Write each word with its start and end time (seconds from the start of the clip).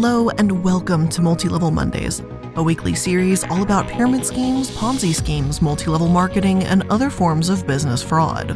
Hello 0.00 0.30
and 0.38 0.62
welcome 0.62 1.08
to 1.08 1.20
Multi 1.20 1.48
Level 1.48 1.72
Mondays, 1.72 2.22
a 2.54 2.62
weekly 2.62 2.94
series 2.94 3.42
all 3.42 3.64
about 3.64 3.88
pyramid 3.88 4.24
schemes, 4.24 4.70
Ponzi 4.70 5.12
schemes, 5.12 5.60
multi 5.60 5.86
level 5.90 6.06
marketing, 6.06 6.62
and 6.62 6.88
other 6.88 7.10
forms 7.10 7.48
of 7.48 7.66
business 7.66 8.00
fraud. 8.00 8.52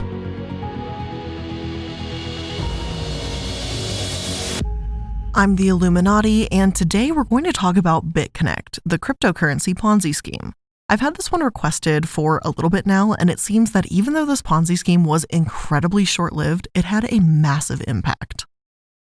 I'm 5.35 5.57
the 5.57 5.67
iilluminaughtii, 5.67 6.47
and 6.53 6.77
today 6.77 7.11
we're 7.11 7.25
going 7.25 7.43
to 7.43 7.53
talk 7.53 7.77
about 7.77 8.13
BitConnect, 8.13 8.79
the 8.85 9.01
cryptocurrency 9.01 9.75
Ponzi 9.75 10.15
scheme. 10.15 10.53
I've 10.89 11.01
had 11.01 11.17
this 11.17 11.33
one 11.33 11.43
requested 11.43 12.09
for 12.09 12.41
a 12.45 12.51
little 12.51 12.71
bit 12.71 12.87
now, 12.87 13.15
and 13.15 13.29
it 13.29 13.41
seems 13.41 13.73
that 13.73 13.87
even 13.87 14.15
though 14.15 14.27
this 14.27 14.43
Ponzi 14.43 14.79
scheme 14.79 15.03
was 15.05 15.25
incredibly 15.25 16.05
short 16.05 16.35
lived, 16.35 16.69
it 16.73 16.85
had 16.85 17.13
a 17.13 17.19
massive 17.19 17.83
impact. 17.89 18.47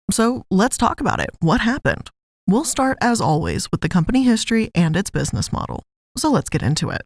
So 0.10 0.46
let's 0.50 0.78
talk 0.78 1.02
about 1.02 1.20
it. 1.20 1.32
What 1.42 1.60
happened? 1.60 2.10
We'll 2.50 2.64
start, 2.64 2.98
as 3.00 3.22
always, 3.22 3.72
with 3.72 3.82
the 3.82 3.90
company 3.90 4.24
history 4.24 4.72
and 4.74 4.96
its 4.96 5.12
business 5.12 5.54
model. 5.54 5.84
So 6.18 6.32
let's 6.32 6.50
get 6.50 6.64
into 6.64 6.90
it. 6.90 7.04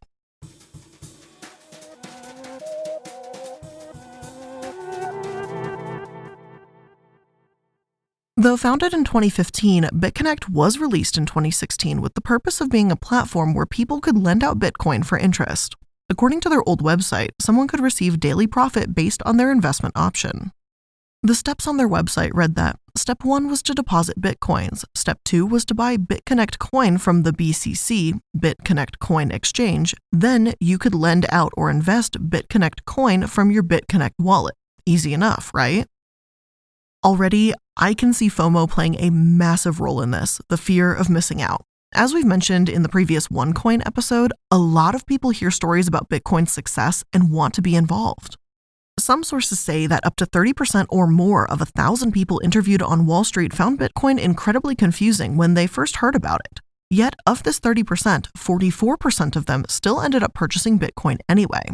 Though 8.38 8.56
founded 8.56 8.94
in 8.94 9.04
2015, 9.04 9.84
BitConnect 9.92 10.48
was 10.48 10.78
released 10.78 11.18
in 11.18 11.26
2016 11.26 12.00
with 12.00 12.14
the 12.14 12.22
purpose 12.22 12.62
of 12.62 12.70
being 12.70 12.90
a 12.90 12.96
platform 12.96 13.52
where 13.52 13.66
people 13.66 14.00
could 14.00 14.16
lend 14.16 14.42
out 14.42 14.58
Bitcoin 14.58 15.04
for 15.04 15.18
interest. 15.18 15.76
According 16.08 16.40
to 16.40 16.48
their 16.48 16.66
old 16.66 16.82
website, 16.82 17.32
someone 17.38 17.68
could 17.68 17.80
receive 17.80 18.18
daily 18.18 18.46
profit 18.46 18.94
based 18.94 19.22
on 19.26 19.36
their 19.36 19.52
investment 19.52 19.94
option. 19.94 20.52
The 21.24 21.34
steps 21.34 21.66
on 21.66 21.78
their 21.78 21.88
website 21.88 22.32
read 22.34 22.54
that 22.56 22.78
Step 22.94 23.24
1 23.24 23.48
was 23.48 23.62
to 23.62 23.72
deposit 23.72 24.20
Bitcoins, 24.20 24.84
Step 24.94 25.20
2 25.24 25.46
was 25.46 25.64
to 25.64 25.74
buy 25.74 25.96
BitConnect 25.96 26.58
coin 26.58 26.98
from 26.98 27.22
the 27.22 27.32
BCC, 27.32 28.20
BitConnect 28.36 28.98
Coin 28.98 29.30
Exchange, 29.30 29.94
then 30.12 30.52
you 30.60 30.76
could 30.76 30.94
lend 30.94 31.24
out 31.30 31.54
or 31.56 31.70
invest 31.70 32.28
BitConnect 32.28 32.84
coin 32.84 33.26
from 33.26 33.50
your 33.50 33.62
BitConnect 33.62 34.10
wallet. 34.18 34.54
Easy 34.84 35.14
enough, 35.14 35.50
right? 35.54 35.86
Already, 37.02 37.54
I 37.74 37.94
can 37.94 38.12
see 38.12 38.28
FOMO 38.28 38.68
playing 38.68 38.96
a 38.96 39.08
massive 39.08 39.80
role 39.80 40.02
in 40.02 40.10
this 40.10 40.42
the 40.50 40.58
fear 40.58 40.92
of 40.92 41.08
missing 41.08 41.40
out. 41.40 41.64
As 41.94 42.12
we've 42.12 42.26
mentioned 42.26 42.68
in 42.68 42.82
the 42.82 42.90
previous 42.90 43.28
OneCoin 43.28 43.80
episode, 43.86 44.34
a 44.50 44.58
lot 44.58 44.94
of 44.94 45.06
people 45.06 45.30
hear 45.30 45.50
stories 45.50 45.88
about 45.88 46.10
Bitcoin's 46.10 46.52
success 46.52 47.02
and 47.14 47.32
want 47.32 47.54
to 47.54 47.62
be 47.62 47.76
involved. 47.76 48.36
Some 48.98 49.24
sources 49.24 49.58
say 49.58 49.86
that 49.86 50.06
up 50.06 50.16
to 50.16 50.26
30% 50.26 50.86
or 50.88 51.06
more 51.06 51.50
of 51.50 51.60
a 51.60 51.66
thousand 51.66 52.12
people 52.12 52.40
interviewed 52.44 52.80
on 52.80 53.06
Wall 53.06 53.24
Street 53.24 53.52
found 53.52 53.78
Bitcoin 53.78 54.20
incredibly 54.20 54.76
confusing 54.76 55.36
when 55.36 55.54
they 55.54 55.66
first 55.66 55.96
heard 55.96 56.14
about 56.14 56.42
it. 56.44 56.60
Yet, 56.90 57.14
of 57.26 57.42
this 57.42 57.58
30%, 57.58 58.28
44% 58.38 59.36
of 59.36 59.46
them 59.46 59.64
still 59.68 60.00
ended 60.00 60.22
up 60.22 60.32
purchasing 60.32 60.78
Bitcoin 60.78 61.18
anyway. 61.28 61.64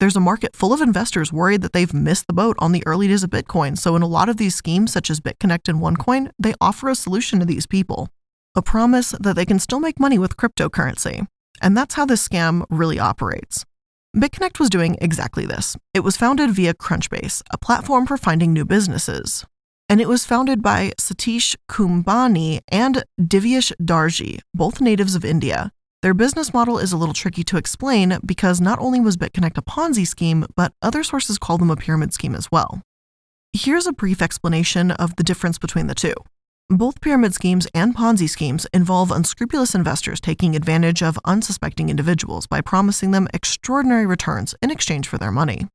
There's 0.00 0.16
a 0.16 0.20
market 0.20 0.56
full 0.56 0.72
of 0.72 0.80
investors 0.80 1.30
worried 1.30 1.60
that 1.60 1.74
they've 1.74 1.92
missed 1.92 2.26
the 2.26 2.32
boat 2.32 2.56
on 2.58 2.72
the 2.72 2.82
early 2.86 3.06
days 3.08 3.22
of 3.22 3.28
Bitcoin, 3.28 3.76
so 3.76 3.94
in 3.94 4.00
a 4.00 4.08
lot 4.08 4.30
of 4.30 4.38
these 4.38 4.54
schemes, 4.54 4.90
such 4.90 5.10
as 5.10 5.20
BitConnect 5.20 5.68
and 5.68 5.80
OneCoin, 5.80 6.30
they 6.38 6.54
offer 6.62 6.88
a 6.88 6.94
solution 6.94 7.38
to 7.40 7.44
these 7.44 7.66
people 7.66 8.08
a 8.56 8.62
promise 8.62 9.10
that 9.20 9.36
they 9.36 9.44
can 9.44 9.58
still 9.58 9.80
make 9.80 10.00
money 10.00 10.18
with 10.18 10.36
cryptocurrency. 10.36 11.26
And 11.62 11.76
that's 11.76 11.94
how 11.94 12.06
this 12.06 12.26
scam 12.26 12.64
really 12.68 12.98
operates. 12.98 13.64
BitConnect 14.16 14.58
was 14.58 14.70
doing 14.70 14.98
exactly 15.00 15.46
this. 15.46 15.76
It 15.94 16.00
was 16.00 16.16
founded 16.16 16.50
via 16.50 16.74
Crunchbase, 16.74 17.42
a 17.52 17.58
platform 17.58 18.06
for 18.06 18.16
finding 18.16 18.52
new 18.52 18.64
businesses. 18.64 19.46
And 19.88 20.00
it 20.00 20.08
was 20.08 20.24
founded 20.24 20.62
by 20.62 20.92
Satish 20.98 21.54
Kumbhani 21.68 22.60
and 22.68 23.04
Divyesh 23.20 23.72
Darji, 23.80 24.40
both 24.52 24.80
natives 24.80 25.14
of 25.14 25.24
India. 25.24 25.70
Their 26.02 26.14
business 26.14 26.52
model 26.52 26.78
is 26.78 26.92
a 26.92 26.96
little 26.96 27.14
tricky 27.14 27.44
to 27.44 27.56
explain 27.56 28.18
because 28.26 28.60
not 28.60 28.80
only 28.80 28.98
was 28.98 29.16
BitConnect 29.16 29.58
a 29.58 29.62
Ponzi 29.62 30.06
scheme, 30.06 30.44
but 30.56 30.72
other 30.82 31.04
sources 31.04 31.38
call 31.38 31.58
them 31.58 31.70
a 31.70 31.76
pyramid 31.76 32.12
scheme 32.12 32.34
as 32.34 32.50
well. 32.50 32.82
Here's 33.52 33.86
a 33.86 33.92
brief 33.92 34.20
explanation 34.20 34.90
of 34.90 35.14
the 35.16 35.24
difference 35.24 35.58
between 35.58 35.86
the 35.86 35.94
two. 35.94 36.14
Both 36.72 37.00
pyramid 37.00 37.34
schemes 37.34 37.66
and 37.74 37.96
Ponzi 37.96 38.28
schemes 38.28 38.64
involve 38.72 39.10
unscrupulous 39.10 39.74
investors 39.74 40.20
taking 40.20 40.54
advantage 40.54 41.02
of 41.02 41.18
unsuspecting 41.24 41.88
individuals 41.88 42.46
by 42.46 42.60
promising 42.60 43.10
them 43.10 43.26
extraordinary 43.34 44.06
returns 44.06 44.54
in 44.62 44.70
exchange 44.70 45.08
for 45.08 45.18
their 45.18 45.32
money. 45.32 45.66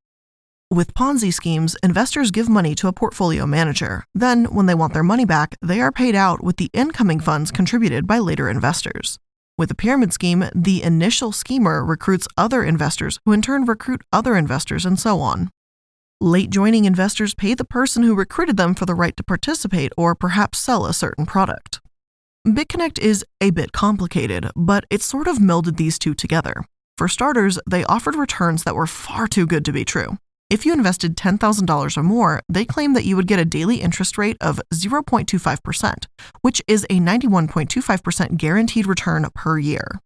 With 0.71 0.93
Ponzi 0.93 1.33
schemes, 1.33 1.75
investors 1.83 2.31
give 2.31 2.47
money 2.47 2.75
to 2.75 2.87
a 2.87 2.93
portfolio 2.93 3.45
manager. 3.45 4.05
Then, 4.15 4.45
when 4.45 4.67
they 4.67 4.73
want 4.73 4.93
their 4.93 5.03
money 5.03 5.25
back, 5.25 5.57
they 5.61 5.81
are 5.81 5.91
paid 5.91 6.15
out 6.15 6.41
with 6.41 6.55
the 6.55 6.69
incoming 6.71 7.19
funds 7.19 7.51
contributed 7.51 8.07
by 8.07 8.19
later 8.19 8.49
investors. 8.49 9.19
With 9.57 9.69
a 9.71 9.75
pyramid 9.75 10.13
scheme, 10.13 10.45
the 10.55 10.81
initial 10.81 11.33
schemer 11.33 11.83
recruits 11.83 12.29
other 12.37 12.63
investors 12.63 13.19
who 13.25 13.33
in 13.33 13.41
turn 13.41 13.65
recruit 13.65 14.03
other 14.13 14.37
investors 14.37 14.85
and 14.85 14.97
so 14.97 15.19
on. 15.19 15.49
Late 16.25 16.49
joining 16.49 16.85
investors 16.85 17.35
pay 17.35 17.53
the 17.53 17.63
person 17.63 18.01
who 18.01 18.15
recruited 18.15 18.57
them 18.57 18.73
for 18.73 18.87
the 18.87 18.95
right 18.95 19.15
to 19.15 19.23
participate 19.23 19.91
or 19.95 20.15
perhaps 20.15 20.57
sell 20.57 20.87
a 20.87 20.91
certain 20.91 21.23
product. 21.23 21.81
BitConnect 22.47 22.97
is 22.97 23.23
a 23.39 23.51
bit 23.51 23.73
complicated, 23.73 24.49
but 24.55 24.85
it 24.89 25.03
sort 25.03 25.27
of 25.27 25.37
melded 25.37 25.77
these 25.77 25.99
two 25.99 26.15
together. 26.15 26.65
For 26.97 27.07
starters, 27.07 27.59
they 27.69 27.83
offered 27.83 28.15
returns 28.15 28.63
that 28.63 28.73
were 28.73 28.87
far 28.87 29.27
too 29.27 29.45
good 29.45 29.63
to 29.65 29.71
be 29.71 29.85
true. 29.85 30.17
If 30.49 30.65
you 30.65 30.73
invested 30.73 31.15
$10,000 31.15 31.95
or 31.95 32.01
more, 32.01 32.41
they 32.49 32.65
claimed 32.65 32.95
that 32.95 33.05
you 33.05 33.15
would 33.15 33.27
get 33.27 33.37
a 33.37 33.45
daily 33.45 33.75
interest 33.75 34.17
rate 34.17 34.37
of 34.41 34.59
0.25%, 34.73 36.05
which 36.41 36.59
is 36.67 36.87
a 36.89 36.99
91.25% 36.99 38.37
guaranteed 38.37 38.87
return 38.87 39.27
per 39.35 39.59
year. 39.59 40.01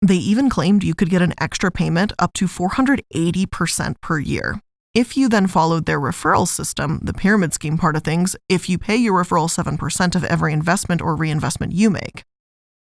They 0.00 0.16
even 0.16 0.48
claimed 0.48 0.84
you 0.84 0.94
could 0.94 1.10
get 1.10 1.20
an 1.20 1.34
extra 1.38 1.70
payment 1.70 2.14
up 2.18 2.32
to 2.32 2.46
480% 2.46 4.00
per 4.00 4.18
year. 4.18 4.62
If 4.92 5.16
you 5.16 5.28
then 5.28 5.46
followed 5.46 5.86
their 5.86 6.00
referral 6.00 6.48
system, 6.48 6.98
the 7.00 7.14
pyramid 7.14 7.54
scheme 7.54 7.78
part 7.78 7.94
of 7.94 8.02
things, 8.02 8.34
if 8.48 8.68
you 8.68 8.76
pay 8.76 8.96
your 8.96 9.22
referral 9.22 9.48
7% 9.48 10.16
of 10.16 10.24
every 10.24 10.52
investment 10.52 11.00
or 11.00 11.14
reinvestment 11.14 11.72
you 11.72 11.90
make. 11.90 12.24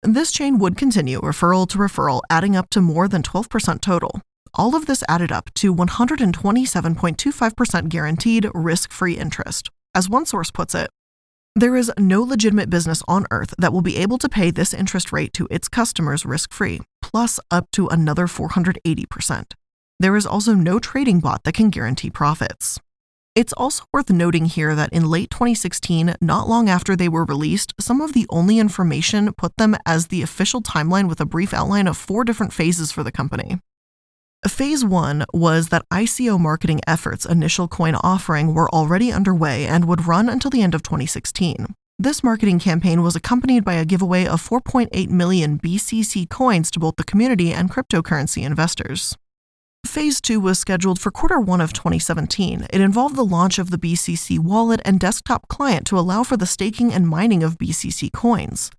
This 0.01 0.31
chain 0.31 0.59
would 0.59 0.77
continue 0.77 1.19
referral 1.19 1.67
to 1.67 1.77
referral, 1.77 2.21
adding 2.29 2.55
up 2.55 2.69
to 2.69 2.79
more 2.79 3.09
than 3.09 3.21
12% 3.21 3.81
total. 3.81 4.21
All 4.53 4.77
of 4.77 4.85
this 4.85 5.03
added 5.09 5.33
up 5.33 5.53
to 5.55 5.75
127.25% 5.75 7.89
guaranteed 7.89 8.49
risk 8.53 8.93
free 8.93 9.17
interest. 9.17 9.69
As 9.93 10.07
one 10.07 10.25
source 10.25 10.51
puts 10.51 10.73
it, 10.73 10.89
there 11.53 11.75
is 11.75 11.91
no 11.99 12.21
legitimate 12.21 12.69
business 12.69 13.03
on 13.09 13.25
earth 13.29 13.53
that 13.57 13.73
will 13.73 13.81
be 13.81 13.97
able 13.97 14.19
to 14.19 14.29
pay 14.29 14.51
this 14.51 14.73
interest 14.73 15.11
rate 15.11 15.33
to 15.33 15.49
its 15.51 15.67
customers 15.67 16.25
risk 16.25 16.53
free, 16.53 16.79
plus 17.01 17.41
up 17.51 17.69
to 17.71 17.87
another 17.87 18.25
480%. 18.25 19.51
There 20.01 20.15
is 20.15 20.25
also 20.25 20.53
no 20.53 20.79
trading 20.79 21.19
bot 21.19 21.43
that 21.43 21.55
can 21.55 21.69
guarantee 21.69 22.09
profits. 22.09 22.79
It's 23.35 23.51
also 23.53 23.83
worth 23.93 24.09
noting 24.09 24.45
here 24.45 24.73
that 24.73 24.93
in 24.93 25.09
late 25.09 25.29
2016, 25.29 26.15
not 26.21 26.47
long 26.47 26.69
after 26.69 26.95
they 26.95 27.09
were 27.09 27.25
released, 27.25 27.73
some 27.79 27.99
of 27.99 28.13
the 28.13 28.25
only 28.29 28.59
information 28.59 29.33
put 29.33 29.57
them 29.57 29.75
as 29.85 30.07
the 30.07 30.21
official 30.21 30.61
timeline 30.61 31.09
with 31.09 31.19
a 31.19 31.25
brief 31.25 31.53
outline 31.53 31.87
of 31.87 31.97
four 31.97 32.23
different 32.23 32.53
phases 32.53 32.93
for 32.93 33.03
the 33.03 33.11
company. 33.11 33.59
Phase 34.47 34.85
one 34.85 35.25
was 35.33 35.67
that 35.67 35.87
ICO 35.91 36.39
marketing 36.39 36.79
efforts' 36.87 37.25
initial 37.25 37.67
coin 37.67 37.95
offering 37.95 38.53
were 38.53 38.69
already 38.69 39.11
underway 39.11 39.65
and 39.67 39.83
would 39.83 40.07
run 40.07 40.29
until 40.29 40.49
the 40.49 40.61
end 40.61 40.73
of 40.73 40.81
2016. 40.81 41.75
This 41.97 42.23
marketing 42.23 42.59
campaign 42.59 43.03
was 43.03 43.17
accompanied 43.17 43.65
by 43.65 43.73
a 43.73 43.83
giveaway 43.83 44.25
of 44.25 44.41
4.8 44.41 45.09
million 45.09 45.59
BCC 45.59 46.29
coins 46.29 46.71
to 46.71 46.79
both 46.79 46.95
the 46.95 47.03
community 47.03 47.51
and 47.51 47.69
cryptocurrency 47.69 48.45
investors. 48.45 49.17
Phase 49.85 50.21
2 50.21 50.39
was 50.39 50.59
scheduled 50.59 50.99
for 50.99 51.11
quarter 51.11 51.39
1 51.39 51.59
of 51.61 51.73
2017. 51.73 52.67
It 52.71 52.79
involved 52.79 53.15
the 53.15 53.25
launch 53.25 53.57
of 53.57 53.71
the 53.71 53.77
BCC 53.77 54.37
wallet 54.37 54.81
and 54.85 54.99
desktop 54.99 55.47
client 55.47 55.87
to 55.87 55.97
allow 55.97 56.23
for 56.23 56.37
the 56.37 56.45
staking 56.45 56.93
and 56.93 57.07
mining 57.07 57.43
of 57.43 57.57
BCC 57.57 58.13
coins. 58.13 58.69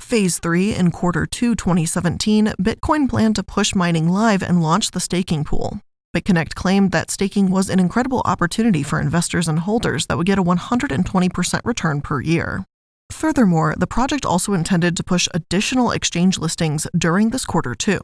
Phase 0.00 0.38
3 0.38 0.74
in 0.74 0.90
quarter 0.90 1.26
2 1.26 1.54
2017, 1.54 2.54
Bitcoin 2.60 3.08
planned 3.10 3.36
to 3.36 3.42
push 3.42 3.74
mining 3.74 4.08
live 4.08 4.42
and 4.42 4.62
launch 4.62 4.92
the 4.92 5.00
staking 5.00 5.44
pool. 5.44 5.80
BitConnect 6.16 6.54
claimed 6.54 6.92
that 6.92 7.10
staking 7.10 7.50
was 7.50 7.68
an 7.68 7.78
incredible 7.78 8.22
opportunity 8.24 8.82
for 8.82 9.00
investors 9.00 9.48
and 9.48 9.58
holders 9.58 10.06
that 10.06 10.16
would 10.16 10.26
get 10.26 10.38
a 10.38 10.42
120% 10.42 11.60
return 11.64 12.00
per 12.00 12.22
year. 12.22 12.64
Furthermore, 13.12 13.74
the 13.76 13.86
project 13.86 14.24
also 14.24 14.54
intended 14.54 14.96
to 14.96 15.04
push 15.04 15.28
additional 15.34 15.90
exchange 15.90 16.38
listings 16.38 16.86
during 16.96 17.30
this 17.30 17.44
quarter 17.44 17.74
too. 17.74 18.00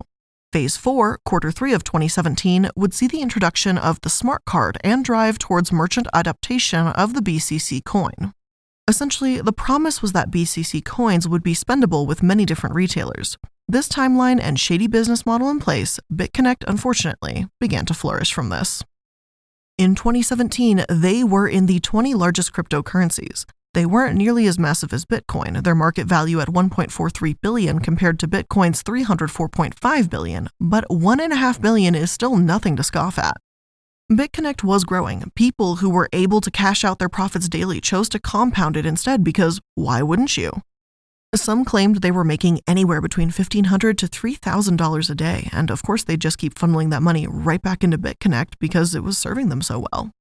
Phase 0.55 0.77
4, 0.77 1.19
quarter 1.25 1.51
3 1.51 1.73
of 1.73 1.83
2017, 1.83 2.71
would 2.77 2.95
see 2.95 3.09
the 3.09 3.23
introduction 3.23 3.77
of 3.77 4.01
the 4.03 4.09
smart 4.09 4.45
card 4.45 4.79
and 4.85 5.05
drive 5.05 5.37
towards 5.37 5.73
merchant 5.73 6.06
adaptation 6.15 6.87
of 6.87 7.12
the 7.12 7.21
BCC 7.21 7.85
coin. 7.85 8.33
Essentially, 8.87 9.41
the 9.41 9.53
promise 9.53 10.01
was 10.01 10.12
that 10.12 10.31
BCC 10.31 10.85
coins 10.85 11.27
would 11.27 11.43
be 11.43 11.56
spendable 11.56 12.06
with 12.06 12.23
many 12.23 12.45
different 12.45 12.77
retailers. 12.77 13.37
This 13.67 13.89
timeline 13.89 14.39
and 14.41 14.61
shady 14.61 14.87
business 14.87 15.27
model 15.27 15.51
in 15.51 15.59
place, 15.59 15.99
BitConnect 16.12 16.62
unfortunately 16.69 17.49
began 17.59 17.85
to 17.87 17.93
flourish 17.93 18.33
from 18.33 18.51
this. 18.51 18.85
In 19.77 19.97
2017, 19.97 20.85
they 20.89 21.25
were 21.25 21.49
in 21.49 21.67
the 21.67 21.81
20 21.81 22.15
largest 22.15 22.53
cryptocurrencies. 22.53 23.45
They 23.75 23.85
weren't 23.85 24.17
nearly 24.17 24.47
as 24.47 24.59
massive 24.59 24.93
as 24.93 25.05
Bitcoin, 25.05 25.62
their 25.62 25.75
market 25.75 26.06
value 26.06 26.41
at 26.41 26.49
1.43 26.49 27.35
billion 27.41 27.79
compared 27.81 28.19
to 28.21 28.29
Bitcoin's 28.29 28.82
304.5 28.82 30.11
billion, 30.11 30.49
but 30.61 30.88
1.5 30.88 31.61
billion 31.61 31.94
is 31.94 32.11
still 32.11 32.37
nothing 32.37 32.76
to 32.76 32.82
scoff 32.82 33.19
at. 33.19 33.37
BitConnect 34.11 34.62
was 34.62 34.85
growing. 34.85 35.31
People 35.35 35.76
who 35.76 35.91
were 35.91 36.09
able 36.12 36.41
to 36.41 36.50
cash 36.50 36.85
out 36.85 36.99
their 36.99 37.09
profits 37.09 37.49
daily 37.49 37.81
chose 37.81 38.09
to 38.11 38.21
compound 38.21 38.76
it 38.76 38.87
instead 38.87 39.25
because 39.25 39.61
why 39.75 40.03
wouldn't 40.03 40.37
you? 40.37 40.62
Some 41.35 41.65
claimed 41.65 41.97
they 41.97 42.12
were 42.12 42.23
making 42.23 42.61
anywhere 42.69 43.00
between 43.00 43.31
$1,500 43.31 43.97
to 43.97 44.06
$3,000 44.06 45.11
a 45.11 45.15
day, 45.15 45.49
and 45.53 45.70
of 45.70 45.82
course 45.82 46.05
they'd 46.05 46.20
just 46.20 46.38
keep 46.38 46.55
funneling 46.55 46.91
that 46.91 47.03
money 47.03 47.27
right 47.27 47.61
back 47.61 47.82
into 47.82 47.99
BitConnect 47.99 48.55
because 48.61 48.94
it 48.94 49.03
was 49.03 49.19
serving 49.19 49.49
them 49.49 49.62
so 49.62 49.85
well. 49.91 50.12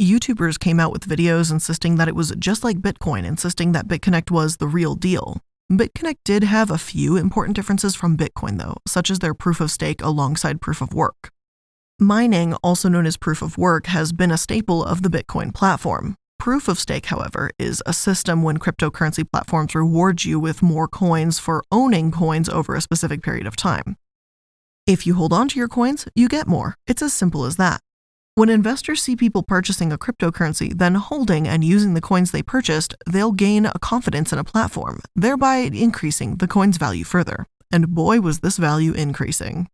YouTubers 0.00 0.58
came 0.58 0.80
out 0.80 0.92
with 0.92 1.06
videos 1.06 1.52
insisting 1.52 1.96
that 1.96 2.08
it 2.08 2.14
was 2.14 2.34
just 2.38 2.64
like 2.64 2.78
Bitcoin, 2.78 3.26
insisting 3.26 3.72
that 3.72 3.86
BitConnect 3.86 4.30
was 4.30 4.56
the 4.56 4.66
real 4.66 4.94
deal. 4.94 5.42
BitConnect 5.70 6.16
did 6.24 6.42
have 6.42 6.70
a 6.70 6.78
few 6.78 7.16
important 7.16 7.54
differences 7.54 7.94
from 7.94 8.16
Bitcoin, 8.16 8.58
though, 8.58 8.78
such 8.88 9.10
as 9.10 9.18
their 9.18 9.34
proof 9.34 9.60
of 9.60 9.70
stake 9.70 10.00
alongside 10.00 10.62
proof 10.62 10.80
of 10.80 10.94
work. 10.94 11.30
Mining, 11.98 12.54
also 12.64 12.88
known 12.88 13.04
as 13.04 13.18
proof 13.18 13.42
of 13.42 13.58
work, 13.58 13.88
has 13.88 14.14
been 14.14 14.30
a 14.30 14.38
staple 14.38 14.82
of 14.82 15.02
the 15.02 15.10
Bitcoin 15.10 15.52
platform. 15.52 16.16
Proof 16.38 16.66
of 16.66 16.78
stake, 16.78 17.06
however, 17.06 17.50
is 17.58 17.82
a 17.84 17.92
system 17.92 18.42
when 18.42 18.58
cryptocurrency 18.58 19.30
platforms 19.30 19.74
reward 19.74 20.24
you 20.24 20.40
with 20.40 20.62
more 20.62 20.88
coins 20.88 21.38
for 21.38 21.62
owning 21.70 22.10
coins 22.10 22.48
over 22.48 22.74
a 22.74 22.80
specific 22.80 23.22
period 23.22 23.46
of 23.46 23.54
time. 23.54 23.98
If 24.86 25.06
you 25.06 25.12
hold 25.12 25.34
on 25.34 25.48
to 25.48 25.58
your 25.58 25.68
coins, 25.68 26.08
you 26.14 26.26
get 26.26 26.46
more. 26.46 26.76
It's 26.86 27.02
as 27.02 27.12
simple 27.12 27.44
as 27.44 27.56
that. 27.56 27.82
When 28.40 28.48
investors 28.48 29.02
see 29.02 29.16
people 29.16 29.42
purchasing 29.42 29.92
a 29.92 29.98
cryptocurrency, 29.98 30.72
then 30.72 30.94
holding 30.94 31.46
and 31.46 31.62
using 31.62 31.92
the 31.92 32.00
coins 32.00 32.30
they 32.30 32.42
purchased, 32.42 32.94
they'll 33.06 33.32
gain 33.32 33.66
a 33.66 33.78
confidence 33.78 34.32
in 34.32 34.38
a 34.38 34.44
platform, 34.44 35.02
thereby 35.14 35.56
increasing 35.56 36.36
the 36.36 36.48
coin's 36.48 36.78
value 36.78 37.04
further. 37.04 37.44
And 37.70 37.94
boy, 37.94 38.22
was 38.22 38.40
this 38.40 38.56
value 38.56 38.94
increasing. 38.94 39.68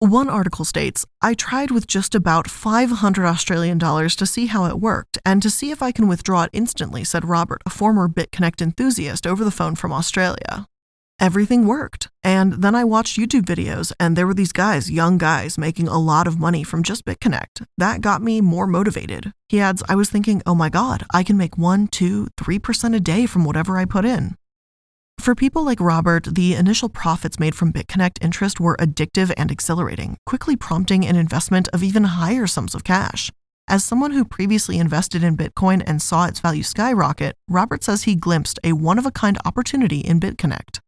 One 0.00 0.28
article 0.28 0.66
states 0.66 1.06
I 1.22 1.32
tried 1.32 1.70
with 1.70 1.86
just 1.86 2.14
about 2.14 2.50
500 2.50 3.24
Australian 3.24 3.78
dollars 3.78 4.14
to 4.16 4.26
see 4.26 4.44
how 4.44 4.66
it 4.66 4.78
worked 4.78 5.16
and 5.24 5.40
to 5.40 5.48
see 5.48 5.70
if 5.70 5.82
I 5.82 5.90
can 5.90 6.06
withdraw 6.06 6.42
it 6.42 6.50
instantly, 6.52 7.04
said 7.04 7.24
Robert, 7.24 7.62
a 7.64 7.70
former 7.70 8.10
BitConnect 8.10 8.60
enthusiast, 8.60 9.26
over 9.26 9.42
the 9.42 9.50
phone 9.50 9.74
from 9.74 9.90
Australia. 9.90 10.66
Everything 11.22 11.68
worked. 11.68 12.08
And 12.24 12.54
then 12.64 12.74
I 12.74 12.82
watched 12.82 13.16
YouTube 13.16 13.44
videos, 13.44 13.92
and 14.00 14.16
there 14.16 14.26
were 14.26 14.34
these 14.34 14.50
guys, 14.50 14.90
young 14.90 15.18
guys, 15.18 15.56
making 15.56 15.86
a 15.86 15.96
lot 15.96 16.26
of 16.26 16.40
money 16.40 16.64
from 16.64 16.82
just 16.82 17.04
BitConnect. 17.04 17.64
That 17.78 18.00
got 18.00 18.22
me 18.22 18.40
more 18.40 18.66
motivated. 18.66 19.32
He 19.48 19.60
adds, 19.60 19.84
I 19.88 19.94
was 19.94 20.10
thinking, 20.10 20.42
oh 20.46 20.56
my 20.56 20.68
God, 20.68 21.04
I 21.14 21.22
can 21.22 21.36
make 21.36 21.56
1, 21.56 21.86
2, 21.86 22.26
3% 22.36 22.96
a 22.96 22.98
day 22.98 23.26
from 23.26 23.44
whatever 23.44 23.78
I 23.78 23.84
put 23.84 24.04
in. 24.04 24.34
For 25.16 25.36
people 25.36 25.62
like 25.62 25.78
Robert, 25.78 26.24
the 26.24 26.54
initial 26.54 26.88
profits 26.88 27.38
made 27.38 27.54
from 27.54 27.72
BitConnect 27.72 28.18
interest 28.20 28.58
were 28.58 28.76
addictive 28.78 29.32
and 29.36 29.52
exhilarating, 29.52 30.16
quickly 30.26 30.56
prompting 30.56 31.06
an 31.06 31.14
investment 31.14 31.68
of 31.72 31.84
even 31.84 32.02
higher 32.02 32.48
sums 32.48 32.74
of 32.74 32.82
cash. 32.82 33.30
As 33.68 33.84
someone 33.84 34.10
who 34.10 34.24
previously 34.24 34.76
invested 34.80 35.22
in 35.22 35.36
Bitcoin 35.36 35.84
and 35.86 36.02
saw 36.02 36.26
its 36.26 36.40
value 36.40 36.64
skyrocket, 36.64 37.36
Robert 37.48 37.84
says 37.84 38.02
he 38.02 38.16
glimpsed 38.16 38.58
a 38.64 38.72
one 38.72 38.98
of 38.98 39.06
a 39.06 39.12
kind 39.12 39.38
opportunity 39.44 40.00
in 40.00 40.18
BitConnect. 40.18 40.80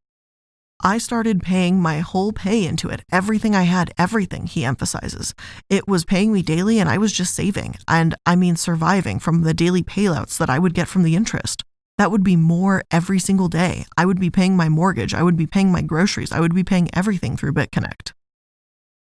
I 0.87 0.99
started 0.99 1.43
paying 1.43 1.81
my 1.81 2.01
whole 2.01 2.31
pay 2.31 2.67
into 2.67 2.91
it, 2.91 3.05
everything 3.11 3.55
I 3.55 3.63
had, 3.63 3.95
everything, 3.97 4.47
he 4.47 4.67
emphasizes. 4.67 5.35
It 5.71 5.89
was 5.89 6.05
paying 6.05 6.31
me 6.31 6.43
daily 6.43 6.79
and 6.79 6.91
I 6.91 6.99
was 6.99 7.15
just 7.15 7.35
saving, 7.35 7.77
and 7.89 8.15
I 8.27 8.37
mean 8.37 8.57
surviving 8.57 9.19
from 9.19 9.41
the 9.41 9.55
daily 9.55 9.83
payouts 9.83 10.37
that 10.37 10.51
I 10.51 10.59
would 10.59 10.75
get 10.75 10.87
from 10.87 11.03
the 11.03 11.17
interest. 11.17 11.65
That 11.97 12.11
would 12.11 12.23
be 12.23 12.37
more 12.37 12.83
every 12.91 13.19
single 13.19 13.49
day. 13.49 13.87
I 13.97 14.05
would 14.05 14.21
be 14.21 14.29
paying 14.29 14.59
my 14.59 14.69
mortgage, 14.69 15.15
I 15.15 15.23
would 15.23 15.39
be 15.39 15.47
paying 15.47 15.73
my 15.73 15.81
groceries, 15.81 16.33
I 16.33 16.41
would 16.41 16.55
be 16.55 16.65
paying 16.65 16.91
everything 16.93 17.39
through 17.39 17.55
BitConnect. 17.55 18.13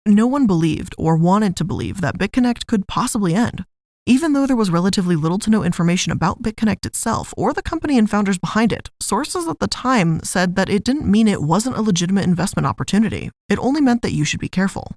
No 0.05 0.27
one 0.27 0.47
believed 0.47 0.95
or 0.97 1.17
wanted 1.17 1.57
to 1.57 1.65
believe 1.65 1.99
that 1.99 2.17
BitConnect 2.17 2.67
could 2.67 2.87
possibly 2.87 3.35
end. 3.35 3.65
Even 4.07 4.33
though 4.33 4.45
there 4.45 4.55
was 4.55 4.69
relatively 4.69 5.15
little 5.15 5.39
to 5.39 5.49
no 5.49 5.63
information 5.63 6.11
about 6.11 6.43
BitConnect 6.43 6.85
itself 6.85 7.33
or 7.35 7.53
the 7.53 7.63
company 7.63 7.97
and 7.97 8.07
founders 8.07 8.37
behind 8.37 8.71
it, 8.71 8.91
sources 8.99 9.47
at 9.47 9.57
the 9.57 9.67
time 9.67 10.21
said 10.21 10.55
that 10.55 10.69
it 10.69 10.83
didn't 10.83 11.09
mean 11.09 11.27
it 11.27 11.41
wasn't 11.41 11.75
a 11.75 11.81
legitimate 11.81 12.23
investment 12.23 12.67
opportunity. 12.67 13.31
It 13.49 13.57
only 13.57 13.81
meant 13.81 14.03
that 14.03 14.13
you 14.13 14.23
should 14.23 14.39
be 14.39 14.47
careful. 14.47 14.95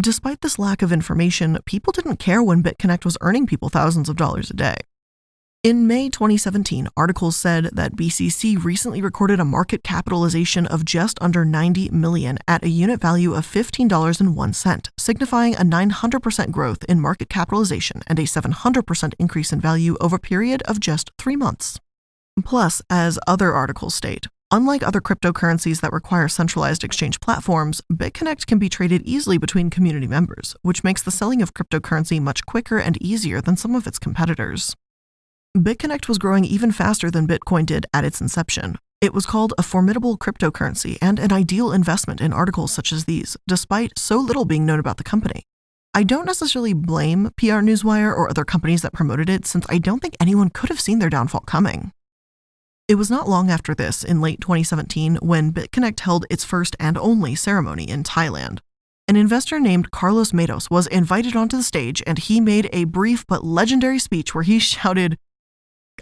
Despite 0.00 0.42
this 0.42 0.60
lack 0.60 0.80
of 0.80 0.92
information, 0.92 1.58
people 1.64 1.92
didn't 1.92 2.18
care 2.18 2.40
when 2.40 2.62
BitConnect 2.62 3.04
was 3.04 3.18
earning 3.20 3.48
people 3.48 3.68
thousands 3.68 4.08
of 4.08 4.14
dollars 4.14 4.48
a 4.48 4.54
day. 4.54 4.76
In 5.62 5.86
May 5.86 6.08
2017, 6.08 6.88
articles 6.96 7.36
said 7.36 7.68
that 7.74 7.94
BCC 7.94 8.64
recently 8.64 9.02
recorded 9.02 9.40
a 9.40 9.44
market 9.44 9.84
capitalization 9.84 10.66
of 10.66 10.86
just 10.86 11.18
under 11.20 11.44
90 11.44 11.90
million 11.90 12.38
at 12.48 12.64
a 12.64 12.70
unit 12.70 12.98
value 12.98 13.34
of 13.34 13.46
$15.01, 13.46 14.88
signifying 14.98 15.54
a 15.56 15.58
900% 15.58 16.50
growth 16.50 16.82
in 16.84 16.98
market 16.98 17.28
capitalization 17.28 18.00
and 18.06 18.18
a 18.18 18.22
700% 18.22 19.12
increase 19.18 19.52
in 19.52 19.60
value 19.60 19.98
over 20.00 20.16
a 20.16 20.18
period 20.18 20.62
of 20.62 20.80
just 20.80 21.10
3 21.18 21.36
months. 21.36 21.78
Plus, 22.42 22.80
as 22.88 23.18
other 23.26 23.52
articles 23.52 23.94
state, 23.94 24.28
Unlike 24.52 24.82
other 24.82 25.00
cryptocurrencies 25.00 25.80
that 25.80 25.92
require 25.92 26.26
centralized 26.26 26.82
exchange 26.82 27.20
platforms, 27.20 27.80
BitConnect 27.92 28.46
can 28.46 28.58
be 28.58 28.68
traded 28.68 29.02
easily 29.02 29.38
between 29.38 29.70
community 29.70 30.08
members, 30.08 30.56
which 30.62 30.82
makes 30.82 31.02
the 31.02 31.12
selling 31.12 31.40
of 31.40 31.54
cryptocurrency 31.54 32.20
much 32.20 32.44
quicker 32.46 32.78
and 32.78 33.00
easier 33.00 33.40
than 33.40 33.56
some 33.56 33.76
of 33.76 33.86
its 33.86 34.00
competitors. 34.00 34.74
BitConnect 35.56 36.06
was 36.06 36.18
growing 36.18 36.44
even 36.44 36.70
faster 36.70 37.10
than 37.10 37.26
Bitcoin 37.26 37.66
did 37.66 37.84
at 37.92 38.04
its 38.04 38.20
inception. 38.20 38.78
It 39.00 39.12
was 39.12 39.26
called 39.26 39.52
a 39.58 39.64
formidable 39.64 40.16
cryptocurrency 40.16 40.96
and 41.02 41.18
an 41.18 41.32
ideal 41.32 41.72
investment 41.72 42.20
in 42.20 42.32
articles 42.32 42.70
such 42.70 42.92
as 42.92 43.06
these, 43.06 43.36
despite 43.48 43.98
so 43.98 44.18
little 44.18 44.44
being 44.44 44.64
known 44.64 44.78
about 44.78 44.96
the 44.96 45.02
company. 45.02 45.42
I 45.92 46.04
don't 46.04 46.24
necessarily 46.24 46.72
blame 46.72 47.32
PR 47.36 47.62
Newswire 47.66 48.16
or 48.16 48.30
other 48.30 48.44
companies 48.44 48.82
that 48.82 48.92
promoted 48.92 49.28
it, 49.28 49.44
since 49.44 49.66
I 49.68 49.78
don't 49.78 49.98
think 49.98 50.14
anyone 50.20 50.50
could 50.50 50.68
have 50.68 50.80
seen 50.80 51.00
their 51.00 51.10
downfall 51.10 51.40
coming. 51.40 51.90
It 52.86 52.94
was 52.94 53.10
not 53.10 53.28
long 53.28 53.50
after 53.50 53.74
this, 53.74 54.04
in 54.04 54.20
late 54.20 54.40
2017, 54.40 55.16
when 55.16 55.52
BitConnect 55.52 55.98
held 55.98 56.26
its 56.30 56.44
first 56.44 56.76
and 56.78 56.96
only 56.96 57.34
ceremony 57.34 57.90
in 57.90 58.04
Thailand. 58.04 58.60
An 59.08 59.16
investor 59.16 59.58
named 59.58 59.90
Carlos 59.90 60.32
Matos 60.32 60.70
was 60.70 60.86
invited 60.86 61.34
onto 61.34 61.56
the 61.56 61.64
stage 61.64 62.04
and 62.06 62.20
he 62.20 62.40
made 62.40 62.70
a 62.72 62.84
brief 62.84 63.26
but 63.26 63.44
legendary 63.44 63.98
speech 63.98 64.32
where 64.32 64.44
he 64.44 64.58
shouted, 64.60 65.18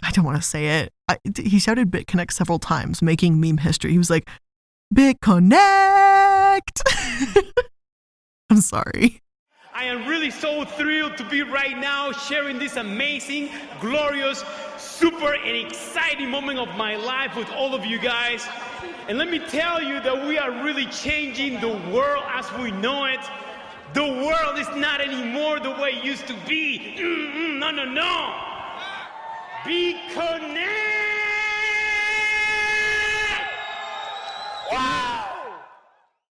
I 0.03 0.11
don't 0.11 0.25
want 0.25 0.37
to 0.37 0.47
say 0.47 0.81
it. 0.81 0.93
I, 1.07 1.17
he 1.37 1.59
shouted 1.59 1.91
BitConnect 1.91 2.31
several 2.31 2.59
times, 2.59 3.01
making 3.01 3.39
meme 3.39 3.57
history. 3.57 3.91
He 3.91 3.97
was 3.97 4.09
like, 4.09 4.29
BitConnect! 4.93 6.81
I'm 8.49 8.61
sorry. 8.61 9.21
I 9.73 9.83
am 9.85 10.07
really 10.07 10.31
so 10.31 10.65
thrilled 10.65 11.15
to 11.17 11.29
be 11.29 11.43
right 11.43 11.77
now 11.77 12.11
sharing 12.11 12.59
this 12.59 12.75
amazing, 12.75 13.49
glorious, 13.79 14.43
super, 14.77 15.35
and 15.35 15.55
exciting 15.55 16.29
moment 16.29 16.59
of 16.59 16.75
my 16.75 16.95
life 16.95 17.35
with 17.35 17.49
all 17.51 17.75
of 17.75 17.85
you 17.85 17.99
guys. 17.99 18.47
And 19.07 19.17
let 19.17 19.29
me 19.29 19.39
tell 19.39 19.81
you 19.81 20.01
that 20.01 20.27
we 20.27 20.37
are 20.37 20.51
really 20.63 20.85
changing 20.87 21.61
the 21.61 21.77
world 21.93 22.23
as 22.27 22.51
we 22.53 22.71
know 22.71 23.05
it. 23.05 23.21
The 23.93 24.03
world 24.03 24.59
is 24.59 24.67
not 24.75 25.01
anymore 25.01 25.59
the 25.59 25.71
way 25.71 25.91
it 25.91 26.03
used 26.03 26.27
to 26.27 26.35
be. 26.47 26.95
Mm-mm, 26.97 27.59
no, 27.59 27.71
no, 27.71 27.85
no. 27.85 28.48
Wow. 34.71 35.59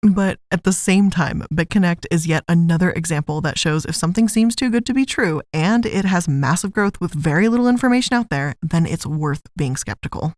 But 0.01 0.39
at 0.49 0.63
the 0.63 0.73
same 0.73 1.11
time, 1.11 1.43
BitConnect 1.53 2.05
is 2.09 2.25
yet 2.25 2.43
another 2.47 2.89
example 2.91 3.39
that 3.41 3.59
shows 3.59 3.85
if 3.85 3.95
something 3.95 4.27
seems 4.27 4.55
too 4.55 4.71
good 4.71 4.85
to 4.87 4.93
be 4.93 5.05
true 5.05 5.41
and 5.53 5.85
it 5.85 6.05
has 6.05 6.27
massive 6.27 6.73
growth 6.73 6.99
with 6.99 7.13
very 7.13 7.47
little 7.47 7.67
information 7.67 8.15
out 8.15 8.29
there, 8.29 8.55
then 8.63 8.87
it's 8.87 9.05
worth 9.05 9.43
being 9.55 9.75
skeptical. 9.75 10.33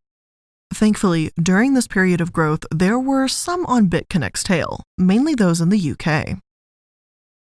Thankfully, 0.74 1.32
during 1.42 1.76
this 1.76 1.88
period 1.88 2.20
of 2.20 2.34
growth, 2.34 2.66
there 2.70 3.00
were 3.00 3.30
some 3.30 3.66
on 3.68 3.88
BitConnect's 3.88 4.44
tail, 4.44 4.84
mainly 4.98 5.36
those 5.36 5.62
in 5.62 5.70
the 5.70 5.92
UK. 5.92 6.40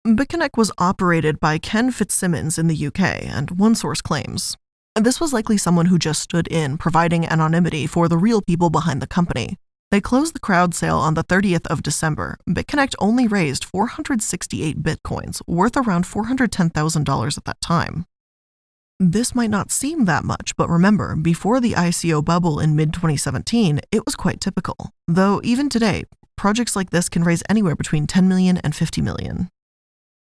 BitConnect 0.06 0.58
was 0.58 0.72
operated 0.78 1.40
by 1.40 1.58
Ken 1.58 1.92
Fitzsimmons 1.92 2.60
in 2.60 2.68
the 2.68 2.88
UK, 2.88 3.00
and 3.26 3.52
one 3.52 3.74
source 3.74 4.02
claims 4.02 4.58
this 4.96 5.22
was 5.22 5.32
likely 5.32 5.58
someone 5.58 5.86
who 5.86 5.98
just 5.98 6.22
stood 6.22 6.48
in, 6.48 6.78
providing 6.78 7.26
anonymity 7.26 7.88
for 7.88 8.08
the 8.08 8.18
real 8.18 8.42
people 8.42 8.70
behind 8.70 9.02
the 9.02 9.08
company. 9.08 9.58
They 9.90 10.02
closed 10.02 10.36
the 10.36 10.40
crowd 10.40 10.74
sale 10.74 10.98
on 10.98 11.14
the 11.14 11.24
30th 11.24 11.68
of 11.68 11.84
December. 11.84 12.38
BitConnect 12.50 12.96
only 13.00 13.28
raised 13.28 13.66
468 13.66 14.82
bitcoins, 14.82 15.42
worth 15.48 15.78
around 15.78 16.06
$410,000 16.06 17.38
at 17.38 17.46
that 17.46 17.62
time. 17.62 18.06
This 19.00 19.34
might 19.34 19.50
not 19.50 19.72
seem 19.72 20.06
that 20.06 20.24
much, 20.24 20.56
but 20.56 20.70
remember, 20.70 21.16
before 21.16 21.60
the 21.60 21.74
ICO 21.74 22.24
bubble 22.24 22.60
in 22.60 22.76
mid 22.76 22.94
2017, 22.94 23.80
it 23.92 24.06
was 24.06 24.16
quite 24.16 24.40
typical. 24.40 24.92
Though 25.08 25.42
even 25.44 25.70
today, 25.70 26.04
projects 26.38 26.76
like 26.76 26.92
this 26.92 27.10
can 27.10 27.24
raise 27.24 27.44
anywhere 27.50 27.76
between 27.76 28.08
10 28.08 28.28
million 28.28 28.58
and 28.58 28.76
50 28.76 29.02
million. 29.02 29.50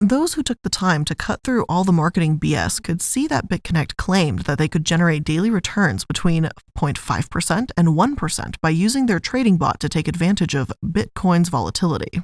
Those 0.03 0.33
who 0.33 0.43
took 0.43 0.61
the 0.63 0.69
time 0.69 1.05
to 1.05 1.15
cut 1.15 1.45
through 1.45 1.63
all 1.69 1.85
the 1.85 1.93
marketing 1.93 2.37
BS 2.37 2.83
could 2.83 3.01
see 3.01 3.25
that 3.27 3.47
BitConnect 3.47 3.95
claimed 3.95 4.39
that 4.39 4.57
they 4.57 4.67
could 4.67 4.83
generate 4.83 5.23
daily 5.23 5.49
returns 5.49 6.03
between 6.03 6.49
0.5% 6.77 7.71
and 7.77 7.87
1% 7.87 8.55
by 8.61 8.69
using 8.69 9.05
their 9.05 9.21
trading 9.21 9.55
bot 9.55 9.79
to 9.79 9.87
take 9.87 10.09
advantage 10.09 10.55
of 10.55 10.73
Bitcoin's 10.83 11.47
volatility. 11.47 12.21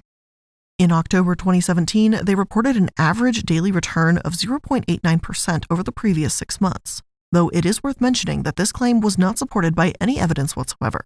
In 0.77 0.91
October 0.91 1.35
2017, 1.35 2.19
they 2.21 2.35
reported 2.35 2.75
an 2.75 2.89
average 2.97 3.43
daily 3.43 3.71
return 3.71 4.17
of 4.25 4.33
0.89% 4.33 5.63
over 5.69 5.81
the 5.81 5.93
previous 5.93 6.33
six 6.33 6.59
months, 6.59 7.01
though 7.31 7.47
it 7.53 7.65
is 7.65 7.81
worth 7.81 8.01
mentioning 8.01 8.43
that 8.43 8.57
this 8.57 8.73
claim 8.73 8.99
was 8.99 9.17
not 9.17 9.37
supported 9.37 9.73
by 9.73 9.93
any 10.01 10.19
evidence 10.19 10.53
whatsoever 10.53 11.05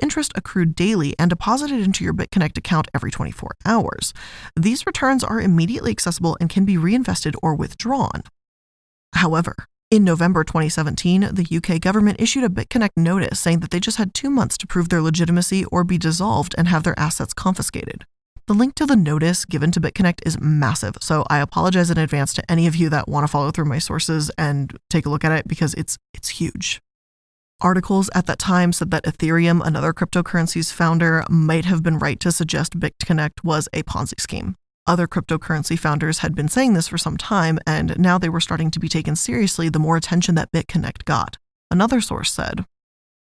interest 0.00 0.32
accrued 0.34 0.74
daily 0.74 1.14
and 1.18 1.30
deposited 1.30 1.80
into 1.80 2.04
your 2.04 2.12
BitConnect 2.12 2.58
account 2.58 2.88
every 2.94 3.10
24 3.10 3.52
hours. 3.64 4.12
These 4.56 4.86
returns 4.86 5.24
are 5.24 5.40
immediately 5.40 5.90
accessible 5.90 6.36
and 6.40 6.50
can 6.50 6.64
be 6.64 6.76
reinvested 6.76 7.34
or 7.42 7.54
withdrawn. 7.54 8.22
However, 9.14 9.54
in 9.90 10.02
November 10.02 10.42
2017, 10.42 11.30
the 11.32 11.56
UK 11.56 11.80
government 11.80 12.20
issued 12.20 12.42
a 12.42 12.48
BitConnect 12.48 12.96
notice 12.96 13.38
saying 13.38 13.60
that 13.60 13.70
they 13.70 13.78
just 13.78 13.98
had 13.98 14.12
two 14.12 14.30
months 14.30 14.58
to 14.58 14.66
prove 14.66 14.88
their 14.88 15.00
legitimacy 15.00 15.64
or 15.66 15.84
be 15.84 15.98
dissolved 15.98 16.54
and 16.58 16.68
have 16.68 16.82
their 16.82 16.98
assets 16.98 17.32
confiscated. 17.32 18.04
The 18.46 18.54
link 18.54 18.74
to 18.74 18.86
the 18.86 18.96
notice 18.96 19.44
given 19.44 19.70
to 19.70 19.80
BitConnect 19.80 20.26
is 20.26 20.38
massive, 20.40 20.96
so 21.00 21.24
I 21.30 21.38
apologize 21.38 21.90
in 21.90 21.96
advance 21.96 22.34
to 22.34 22.50
any 22.50 22.66
of 22.66 22.76
you 22.76 22.90
that 22.90 23.08
want 23.08 23.24
to 23.24 23.30
follow 23.30 23.50
through 23.50 23.64
my 23.66 23.78
sources 23.78 24.30
and 24.36 24.76
take 24.90 25.06
a 25.06 25.08
look 25.08 25.24
at 25.24 25.32
it 25.32 25.48
because 25.48 25.72
it's 25.74 25.96
it's 26.12 26.28
huge. 26.28 26.82
Articles 27.60 28.10
at 28.14 28.26
that 28.26 28.38
time 28.38 28.72
said 28.72 28.90
that 28.90 29.04
Ethereum, 29.04 29.64
another 29.64 29.92
cryptocurrency's 29.92 30.72
founder, 30.72 31.24
might 31.30 31.64
have 31.64 31.82
been 31.82 31.98
right 31.98 32.20
to 32.20 32.32
suggest 32.32 32.78
BitConnect 32.78 33.42
was 33.44 33.68
a 33.72 33.82
Ponzi 33.84 34.20
scheme. 34.20 34.56
Other 34.86 35.06
cryptocurrency 35.06 35.78
founders 35.78 36.18
had 36.18 36.34
been 36.34 36.48
saying 36.48 36.74
this 36.74 36.88
for 36.88 36.98
some 36.98 37.16
time, 37.16 37.58
and 37.66 37.98
now 37.98 38.18
they 38.18 38.28
were 38.28 38.40
starting 38.40 38.70
to 38.72 38.80
be 38.80 38.88
taken 38.88 39.16
seriously 39.16 39.68
the 39.68 39.78
more 39.78 39.96
attention 39.96 40.34
that 40.34 40.52
BitConnect 40.52 41.04
got. 41.04 41.38
Another 41.70 42.00
source 42.00 42.30
said, 42.30 42.66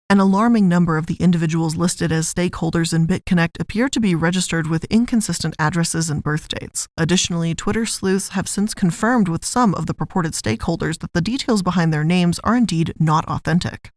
an 0.09 0.19
alarming 0.19 0.69
number 0.69 0.97
of 0.97 1.07
the 1.07 1.15
individuals 1.15 1.75
listed 1.75 2.11
as 2.11 2.31
stakeholders 2.31 2.93
in 2.93 3.07
BitConnect 3.07 3.59
appear 3.59 3.89
to 3.89 3.99
be 3.99 4.13
registered 4.13 4.67
with 4.67 4.83
inconsistent 4.85 5.55
addresses 5.57 6.09
and 6.09 6.21
birth 6.21 6.49
dates. 6.49 6.87
Additionally, 6.97 7.55
Twitter 7.55 7.85
sleuths 7.85 8.29
have 8.29 8.47
since 8.47 8.75
confirmed 8.75 9.27
with 9.27 9.43
some 9.43 9.73
of 9.73 9.87
the 9.87 9.93
purported 9.95 10.33
stakeholders 10.33 10.99
that 10.99 11.13
the 11.13 11.21
details 11.21 11.63
behind 11.63 11.91
their 11.91 12.03
names 12.03 12.39
are 12.43 12.55
indeed 12.55 12.93
not 12.99 13.25
authentic. 13.25 13.91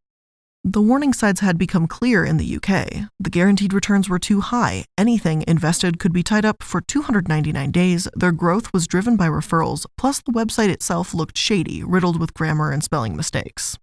The 0.69 0.83
warning 0.83 1.13
signs 1.13 1.39
had 1.39 1.59
become 1.59 1.87
clear 1.87 2.25
in 2.25 2.39
the 2.39 2.57
UK. 2.57 3.09
The 3.21 3.31
guaranteed 3.31 3.73
returns 3.73 4.09
were 4.09 4.19
too 4.19 4.41
high. 4.41 4.87
Anything 4.99 5.45
invested 5.47 6.01
could 6.01 6.13
be 6.13 6.25
tied 6.25 6.45
up 6.45 6.61
for 6.61 6.81
299 6.81 7.71
days. 7.71 8.09
Their 8.17 8.33
growth 8.33 8.73
was 8.73 8.89
driven 8.89 9.17
by 9.17 9.29
referrals, 9.29 9.87
plus 9.97 10.21
the 10.21 10.33
website 10.33 10.71
itself 10.71 11.15
looked 11.15 11.39
shady, 11.39 11.85
riddled 11.85 12.19
with 12.19 12.35
grammar 12.35 12.73
and 12.73 12.83
spelling 12.83 13.15
mistakes. 13.15 13.79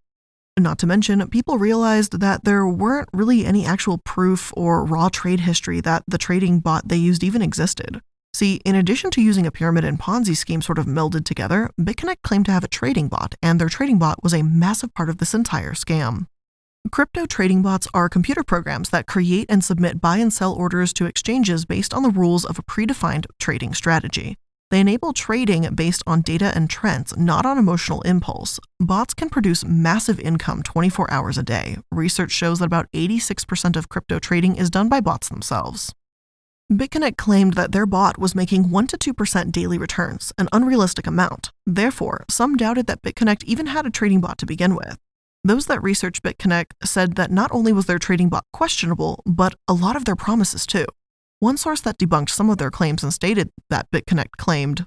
Not 0.60 0.78
to 0.80 0.86
mention, 0.86 1.26
people 1.30 1.58
realized 1.58 2.20
that 2.20 2.44
there 2.44 2.68
weren't 2.68 3.08
really 3.14 3.46
any 3.46 3.66
actual 3.66 4.00
proof 4.00 4.52
or 4.58 4.84
raw 4.84 5.08
trade 5.08 5.40
history 5.40 5.80
that 5.80 6.04
the 6.06 6.18
trading 6.18 6.60
bot 6.60 6.90
they 6.90 6.98
used 6.98 7.24
even 7.24 7.42
existed. 7.42 8.02
See, 8.34 8.56
in 8.66 8.76
addition 8.76 9.10
to 9.12 9.22
using 9.22 9.46
a 9.46 9.52
pyramid 9.52 9.86
and 9.86 9.98
Ponzi 9.98 10.36
scheme 10.36 10.62
sort 10.62 10.80
of 10.80 10.86
melded 10.86 11.24
together, 11.24 11.70
BitConnect 11.80 12.24
claimed 12.24 12.48
to 12.48 12.52
have 12.52 12.66
a 12.66 12.68
trading 12.68 13.08
bot, 13.08 13.36
and 13.42 13.62
their 13.62 13.70
trading 13.70 14.00
bot 14.00 14.22
was 14.22 14.34
a 14.34 14.44
massive 14.44 14.94
part 14.94 15.10
of 15.10 15.20
this 15.20 15.34
entire 15.34 15.72
scam. 15.72 16.28
Crypto 16.92 17.26
trading 17.26 17.62
bots 17.62 17.88
are 17.94 18.10
computer 18.10 18.44
programs 18.44 18.90
that 18.90 19.08
create 19.08 19.48
and 19.50 19.64
submit 19.64 20.02
buy 20.02 20.18
and 20.18 20.32
sell 20.32 20.54
orders 20.54 20.94
to 20.94 21.06
exchanges 21.06 21.66
based 21.66 21.94
on 21.94 22.04
the 22.04 22.10
rules 22.10 22.46
of 22.46 22.60
a 22.60 22.64
predefined 22.64 23.26
trading 23.40 23.74
strategy. 23.74 24.38
They 24.70 24.82
enable 24.82 25.14
trading 25.14 25.68
based 25.74 26.04
on 26.06 26.22
data 26.22 26.52
and 26.54 26.70
trends, 26.70 27.16
not 27.18 27.46
on 27.46 27.58
emotional 27.58 28.02
impulse. 28.02 28.60
Bots 28.80 29.14
can 29.14 29.30
produce 29.30 29.66
massive 29.66 30.20
income 30.20 30.62
24 30.62 31.10
hours 31.10 31.38
a 31.38 31.44
day. 31.44 31.78
Research 31.92 32.32
shows 32.32 32.60
that 32.60 32.66
about 32.66 32.92
86% 32.92 33.76
of 33.76 33.90
crypto 33.90 34.20
trading 34.20 34.56
is 34.56 34.70
done 34.70 34.90
by 34.90 35.00
bots 35.00 35.30
themselves. 35.30 35.96
BitConnect 36.72 37.18
claimed 37.18 37.54
that 37.54 37.72
their 37.72 37.86
bot 37.86 38.18
was 38.18 38.36
making 38.36 38.70
1 38.70 38.88
to 38.88 38.98
2% 38.98 39.52
daily 39.52 39.78
returns, 39.78 40.34
an 40.38 40.50
unrealistic 40.52 41.08
amount. 41.08 41.52
Therefore, 41.66 42.26
some 42.30 42.56
doubted 42.58 42.88
that 42.88 43.02
BitConnect 43.02 43.44
even 43.46 43.68
had 43.68 43.86
a 43.86 43.92
trading 43.92 44.22
bot 44.22 44.38
to 44.40 44.46
begin 44.46 44.76
with. 44.76 44.98
Those 45.46 45.66
that 45.66 45.84
researched 45.84 46.24
BitConnect 46.24 46.72
said 46.86 47.16
that 47.16 47.30
not 47.30 47.52
only 47.52 47.74
was 47.74 47.86
their 47.86 48.00
trading 48.00 48.30
bot 48.30 48.46
questionable, 48.54 49.22
but 49.26 49.54
a 49.68 49.74
lot 49.74 49.98
of 49.98 50.06
their 50.06 50.16
promises 50.16 50.66
too. 50.66 50.86
One 51.40 51.58
source 51.58 51.82
that 51.82 51.98
debunked 51.98 52.30
some 52.30 52.50
of 52.50 52.60
their 52.60 52.72
claims 52.72 53.04
and 53.04 53.14
stated 53.14 53.50
that 53.70 53.92
BitConnect 53.92 54.38
claimed, 54.38 54.86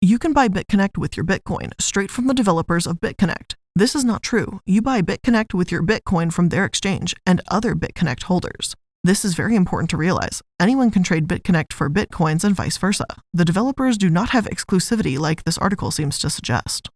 You 0.00 0.20
can 0.20 0.32
buy 0.32 0.46
BitConnect 0.46 0.96
with 0.96 1.16
your 1.16 1.26
Bitcoin 1.26 1.72
straight 1.80 2.12
from 2.12 2.28
the 2.28 2.34
developers 2.34 2.86
of 2.86 3.00
BitConnect. 3.00 3.56
This 3.74 3.96
is 3.96 4.04
not 4.04 4.22
true. 4.22 4.60
You 4.64 4.80
buy 4.80 5.02
BitConnect 5.02 5.54
with 5.54 5.72
your 5.72 5.82
Bitcoin 5.82 6.32
from 6.32 6.50
their 6.50 6.64
exchange 6.64 7.12
and 7.26 7.42
other 7.48 7.74
BitConnect 7.74 8.24
holders. 8.24 8.76
This 9.02 9.24
is 9.24 9.34
very 9.34 9.56
important 9.56 9.90
to 9.90 9.96
realize. 9.96 10.40
Anyone 10.60 10.92
can 10.92 11.02
trade 11.02 11.26
BitConnect 11.26 11.72
for 11.72 11.90
Bitcoins 11.90 12.44
and 12.44 12.54
vice 12.54 12.78
versa. 12.78 13.06
The 13.32 13.44
developers 13.44 13.98
do 13.98 14.08
not 14.08 14.30
have 14.30 14.44
exclusivity 14.44 15.18
like 15.18 15.42
this 15.42 15.58
article 15.58 15.90
seems 15.90 16.20
to 16.20 16.30
suggest. 16.30 16.90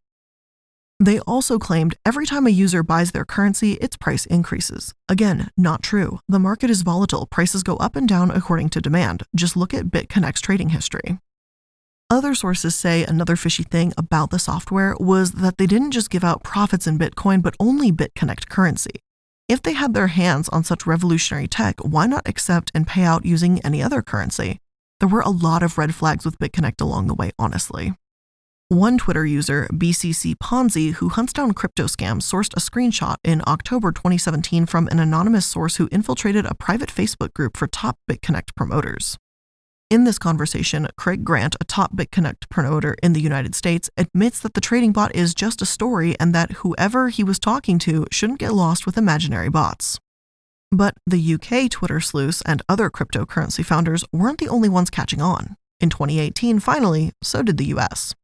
They 1.00 1.20
also 1.20 1.60
claimed 1.60 1.96
every 2.04 2.26
time 2.26 2.46
a 2.46 2.50
user 2.50 2.82
buys 2.82 3.12
their 3.12 3.24
currency, 3.24 3.74
its 3.74 3.96
price 3.96 4.26
increases. 4.26 4.94
Again, 5.08 5.50
not 5.56 5.82
true. 5.82 6.18
The 6.28 6.40
market 6.40 6.70
is 6.70 6.82
volatile, 6.82 7.26
prices 7.26 7.62
go 7.62 7.76
up 7.76 7.94
and 7.94 8.08
down 8.08 8.32
according 8.32 8.70
to 8.70 8.80
demand. 8.80 9.22
Just 9.34 9.56
look 9.56 9.72
at 9.72 9.86
BitConnect's 9.86 10.40
trading 10.40 10.70
history. 10.70 11.20
Other 12.10 12.34
sources 12.34 12.74
say 12.74 13.04
another 13.04 13.36
fishy 13.36 13.62
thing 13.62 13.92
about 13.96 14.30
the 14.30 14.38
software 14.40 14.96
was 14.98 15.32
that 15.32 15.58
they 15.58 15.66
didn't 15.66 15.92
just 15.92 16.10
give 16.10 16.24
out 16.24 16.42
profits 16.42 16.86
in 16.86 16.98
Bitcoin, 16.98 17.42
but 17.42 17.54
only 17.60 17.92
BitConnect 17.92 18.48
currency. 18.48 19.00
If 19.46 19.62
they 19.62 19.74
had 19.74 19.94
their 19.94 20.08
hands 20.08 20.48
on 20.48 20.64
such 20.64 20.86
revolutionary 20.86 21.46
tech, 21.46 21.78
why 21.80 22.06
not 22.06 22.26
accept 22.26 22.72
and 22.74 22.86
pay 22.86 23.02
out 23.02 23.24
using 23.24 23.60
any 23.60 23.82
other 23.82 24.02
currency? 24.02 24.60
There 24.98 25.08
were 25.08 25.20
a 25.20 25.30
lot 25.30 25.62
of 25.62 25.78
red 25.78 25.94
flags 25.94 26.24
with 26.24 26.38
BitConnect 26.38 26.80
along 26.80 27.06
the 27.06 27.14
way, 27.14 27.30
honestly. 27.38 27.94
One 28.70 28.98
Twitter 28.98 29.24
user, 29.24 29.66
BCC 29.72 30.34
Ponzi, 30.34 30.92
who 30.92 31.08
hunts 31.08 31.32
down 31.32 31.54
crypto 31.54 31.84
scams, 31.84 32.24
sourced 32.24 32.54
a 32.54 32.60
screenshot 32.60 33.16
in 33.24 33.40
October 33.46 33.92
2017 33.92 34.66
from 34.66 34.88
an 34.88 34.98
anonymous 34.98 35.46
source 35.46 35.76
who 35.76 35.88
infiltrated 35.90 36.44
a 36.44 36.54
private 36.54 36.90
Facebook 36.90 37.32
group 37.32 37.56
for 37.56 37.66
top 37.66 37.98
BitConnect 38.10 38.54
promoters. 38.54 39.16
In 39.88 40.04
this 40.04 40.18
conversation, 40.18 40.86
Craig 40.98 41.24
Grant, 41.24 41.56
a 41.58 41.64
top 41.64 41.96
BitConnect 41.96 42.50
promoter 42.50 42.94
in 43.02 43.14
the 43.14 43.22
United 43.22 43.54
States, 43.54 43.88
admits 43.96 44.38
that 44.40 44.52
the 44.52 44.60
trading 44.60 44.92
bot 44.92 45.14
is 45.14 45.34
just 45.34 45.62
a 45.62 45.66
story 45.66 46.14
and 46.20 46.34
that 46.34 46.60
whoever 46.60 47.08
he 47.08 47.24
was 47.24 47.38
talking 47.38 47.78
to 47.78 48.04
shouldn't 48.10 48.38
get 48.38 48.52
lost 48.52 48.84
with 48.84 48.98
imaginary 48.98 49.48
bots. 49.48 49.98
But 50.70 50.92
the 51.06 51.34
UK 51.36 51.70
Twitter 51.70 52.00
sleuths 52.00 52.42
and 52.44 52.60
other 52.68 52.90
cryptocurrency 52.90 53.64
founders 53.64 54.04
weren't 54.12 54.36
the 54.36 54.50
only 54.50 54.68
ones 54.68 54.90
catching 54.90 55.22
on. 55.22 55.56
In 55.80 55.88
2018, 55.88 56.60
finally, 56.60 57.12
so 57.22 57.42
did 57.42 57.56
the 57.56 57.72
US. 57.76 58.14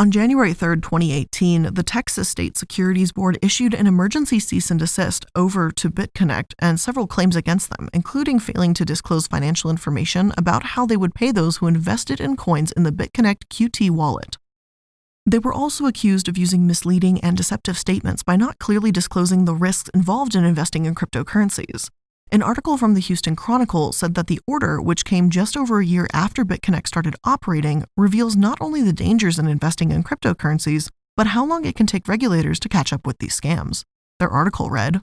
On 0.00 0.12
January 0.12 0.54
3, 0.54 0.76
2018, 0.76 1.74
the 1.74 1.82
Texas 1.82 2.28
State 2.28 2.56
Securities 2.56 3.10
Board 3.10 3.36
issued 3.42 3.74
an 3.74 3.88
emergency 3.88 4.38
cease 4.38 4.70
and 4.70 4.78
desist 4.78 5.26
over 5.34 5.72
to 5.72 5.90
BitConnect 5.90 6.54
and 6.60 6.78
several 6.78 7.08
claims 7.08 7.34
against 7.34 7.70
them, 7.70 7.88
including 7.92 8.38
failing 8.38 8.74
to 8.74 8.84
disclose 8.84 9.26
financial 9.26 9.70
information 9.70 10.32
about 10.38 10.62
how 10.62 10.86
they 10.86 10.96
would 10.96 11.16
pay 11.16 11.32
those 11.32 11.56
who 11.56 11.66
invested 11.66 12.20
in 12.20 12.36
coins 12.36 12.70
in 12.70 12.84
the 12.84 12.92
BitConnect 12.92 13.48
QT 13.50 13.90
wallet. 13.90 14.36
They 15.26 15.40
were 15.40 15.52
also 15.52 15.86
accused 15.86 16.28
of 16.28 16.38
using 16.38 16.64
misleading 16.64 17.18
and 17.20 17.36
deceptive 17.36 17.76
statements 17.76 18.22
by 18.22 18.36
not 18.36 18.60
clearly 18.60 18.92
disclosing 18.92 19.46
the 19.46 19.54
risks 19.56 19.90
involved 19.92 20.36
in 20.36 20.44
investing 20.44 20.86
in 20.86 20.94
cryptocurrencies. 20.94 21.90
An 22.30 22.42
article 22.42 22.76
from 22.76 22.92
the 22.92 23.00
Houston 23.00 23.34
Chronicle 23.34 23.90
said 23.90 24.14
that 24.14 24.26
the 24.26 24.40
order, 24.46 24.82
which 24.82 25.06
came 25.06 25.30
just 25.30 25.56
over 25.56 25.80
a 25.80 25.86
year 25.86 26.06
after 26.12 26.44
BitConnect 26.44 26.86
started 26.86 27.16
operating, 27.24 27.86
reveals 27.96 28.36
not 28.36 28.58
only 28.60 28.82
the 28.82 28.92
dangers 28.92 29.38
in 29.38 29.48
investing 29.48 29.92
in 29.92 30.04
cryptocurrencies, 30.04 30.90
but 31.16 31.28
how 31.28 31.42
long 31.46 31.64
it 31.64 31.74
can 31.74 31.86
take 31.86 32.06
regulators 32.06 32.60
to 32.60 32.68
catch 32.68 32.92
up 32.92 33.06
with 33.06 33.18
these 33.18 33.40
scams. 33.40 33.82
Their 34.18 34.28
article 34.28 34.68
read 34.68 35.00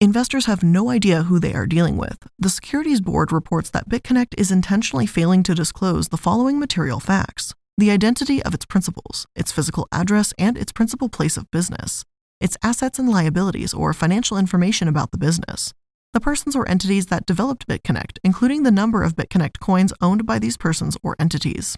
Investors 0.00 0.46
have 0.46 0.62
no 0.62 0.88
idea 0.88 1.24
who 1.24 1.38
they 1.38 1.52
are 1.52 1.66
dealing 1.66 1.98
with. 1.98 2.26
The 2.38 2.48
Securities 2.48 3.02
Board 3.02 3.30
reports 3.30 3.68
that 3.68 3.90
BitConnect 3.90 4.32
is 4.38 4.50
intentionally 4.50 5.06
failing 5.06 5.42
to 5.42 5.54
disclose 5.54 6.08
the 6.08 6.16
following 6.16 6.58
material 6.58 6.98
facts 6.98 7.54
the 7.76 7.90
identity 7.90 8.42
of 8.42 8.54
its 8.54 8.66
principals, 8.66 9.26
its 9.34 9.52
physical 9.52 9.88
address, 9.92 10.32
and 10.38 10.56
its 10.56 10.72
principal 10.72 11.08
place 11.08 11.36
of 11.36 11.50
business, 11.50 12.04
its 12.40 12.56
assets 12.62 12.98
and 12.98 13.08
liabilities 13.08 13.72
or 13.74 13.92
financial 13.92 14.36
information 14.36 14.88
about 14.88 15.10
the 15.10 15.18
business, 15.18 15.72
the 16.12 16.20
persons 16.20 16.54
or 16.54 16.68
entities 16.68 17.06
that 17.06 17.24
developed 17.24 17.66
BitConnect, 17.66 18.18
including 18.22 18.62
the 18.62 18.70
number 18.70 19.02
of 19.02 19.16
BitConnect 19.16 19.60
coins 19.60 19.92
owned 20.00 20.26
by 20.26 20.38
these 20.38 20.56
persons 20.58 20.96
or 21.02 21.16
entities. 21.18 21.76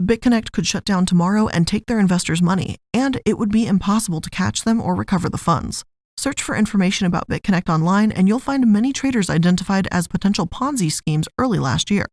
BitConnect 0.00 0.52
could 0.52 0.66
shut 0.66 0.84
down 0.84 1.06
tomorrow 1.06 1.48
and 1.48 1.66
take 1.66 1.86
their 1.86 1.98
investors' 1.98 2.42
money, 2.42 2.76
and 2.94 3.20
it 3.26 3.38
would 3.38 3.50
be 3.50 3.66
impossible 3.66 4.20
to 4.20 4.30
catch 4.30 4.62
them 4.62 4.80
or 4.80 4.94
recover 4.94 5.28
the 5.28 5.38
funds. 5.38 5.84
Search 6.16 6.42
for 6.42 6.54
information 6.54 7.06
about 7.06 7.28
BitConnect 7.28 7.68
online, 7.68 8.12
and 8.12 8.28
you'll 8.28 8.38
find 8.38 8.72
many 8.72 8.92
traders 8.92 9.28
identified 9.28 9.88
as 9.90 10.06
potential 10.06 10.46
Ponzi 10.46 10.90
schemes 10.90 11.28
early 11.38 11.58
last 11.58 11.90
year. 11.90 12.06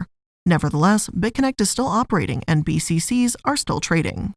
Nevertheless, 0.45 1.09
BitConnect 1.09 1.61
is 1.61 1.69
still 1.69 1.85
operating 1.85 2.41
and 2.47 2.65
BCCs 2.65 3.35
are 3.45 3.57
still 3.57 3.79
trading. 3.79 4.33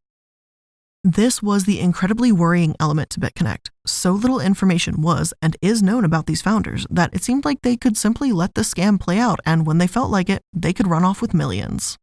This 1.05 1.43
was 1.43 1.65
the 1.65 1.81
incredibly 1.81 2.31
worrying 2.31 2.75
element 2.79 3.09
to 3.09 3.19
BitConnect. 3.19 3.69
So 3.85 4.13
little 4.13 4.39
information 4.39 5.01
was 5.01 5.33
and 5.41 5.57
is 5.61 5.83
known 5.83 6.05
about 6.05 6.27
these 6.27 6.41
founders 6.41 6.87
that 6.89 7.13
it 7.13 7.21
seemed 7.21 7.43
like 7.43 7.61
they 7.61 7.75
could 7.75 7.97
simply 7.97 8.31
let 8.31 8.53
the 8.53 8.61
scam 8.61 8.97
play 8.97 9.19
out, 9.19 9.41
and 9.45 9.67
when 9.67 9.79
they 9.79 9.87
felt 9.87 10.09
like 10.09 10.29
it, 10.29 10.43
they 10.53 10.71
could 10.71 10.87
run 10.87 11.03
off 11.03 11.21
with 11.21 11.33
millions. 11.33 11.97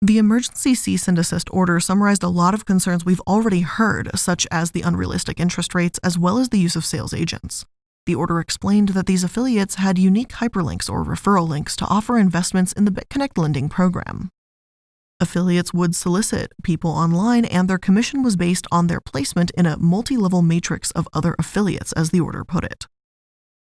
The 0.00 0.16
emergency 0.16 0.74
cease 0.74 1.08
and 1.08 1.16
desist 1.16 1.50
order 1.52 1.78
summarized 1.78 2.22
a 2.22 2.30
lot 2.30 2.54
of 2.54 2.64
concerns 2.64 3.04
we've 3.04 3.20
already 3.20 3.60
heard, 3.60 4.10
such 4.18 4.46
as 4.50 4.70
the 4.70 4.80
unrealistic 4.80 5.38
interest 5.38 5.74
rates 5.74 6.00
as 6.02 6.18
well 6.18 6.38
as 6.38 6.48
the 6.48 6.58
use 6.58 6.74
of 6.74 6.86
sales 6.86 7.12
agents. 7.12 7.66
The 8.06 8.14
order 8.14 8.40
explained 8.40 8.88
that 8.90 9.04
these 9.04 9.24
affiliates 9.24 9.74
had 9.74 9.98
unique 9.98 10.30
hyperlinks 10.30 10.88
or 10.88 11.04
referral 11.04 11.46
links 11.46 11.76
to 11.76 11.86
offer 11.86 12.16
investments 12.16 12.72
in 12.72 12.86
the 12.86 12.90
BitConnect 12.90 13.36
lending 13.36 13.68
program. 13.68 14.30
Affiliates 15.22 15.72
would 15.72 15.94
solicit 15.94 16.52
people 16.64 16.90
online, 16.90 17.44
and 17.44 17.70
their 17.70 17.78
commission 17.78 18.24
was 18.24 18.34
based 18.34 18.66
on 18.72 18.88
their 18.88 19.00
placement 19.00 19.52
in 19.52 19.66
a 19.66 19.78
multi 19.78 20.16
level 20.16 20.42
matrix 20.42 20.90
of 20.90 21.06
other 21.12 21.36
affiliates, 21.38 21.92
as 21.92 22.10
the 22.10 22.18
order 22.18 22.44
put 22.44 22.64
it. 22.64 22.88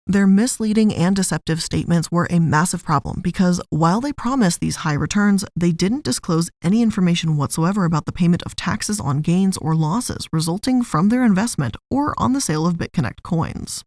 Their 0.06 0.26
misleading 0.26 0.94
and 0.94 1.16
deceptive 1.16 1.62
statements 1.62 2.12
were 2.12 2.26
a 2.28 2.38
massive 2.38 2.84
problem 2.84 3.22
because 3.22 3.62
while 3.70 4.02
they 4.02 4.12
promised 4.12 4.60
these 4.60 4.84
high 4.84 4.92
returns, 4.92 5.42
they 5.56 5.72
didn't 5.72 6.04
disclose 6.04 6.50
any 6.62 6.82
information 6.82 7.38
whatsoever 7.38 7.86
about 7.86 8.04
the 8.04 8.12
payment 8.12 8.42
of 8.42 8.54
taxes 8.54 9.00
on 9.00 9.22
gains 9.22 9.56
or 9.56 9.74
losses 9.74 10.28
resulting 10.30 10.82
from 10.82 11.08
their 11.08 11.24
investment 11.24 11.78
or 11.90 12.12
on 12.18 12.34
the 12.34 12.42
sale 12.42 12.66
of 12.66 12.76
BitConnect 12.76 13.22
coins. 13.22 13.84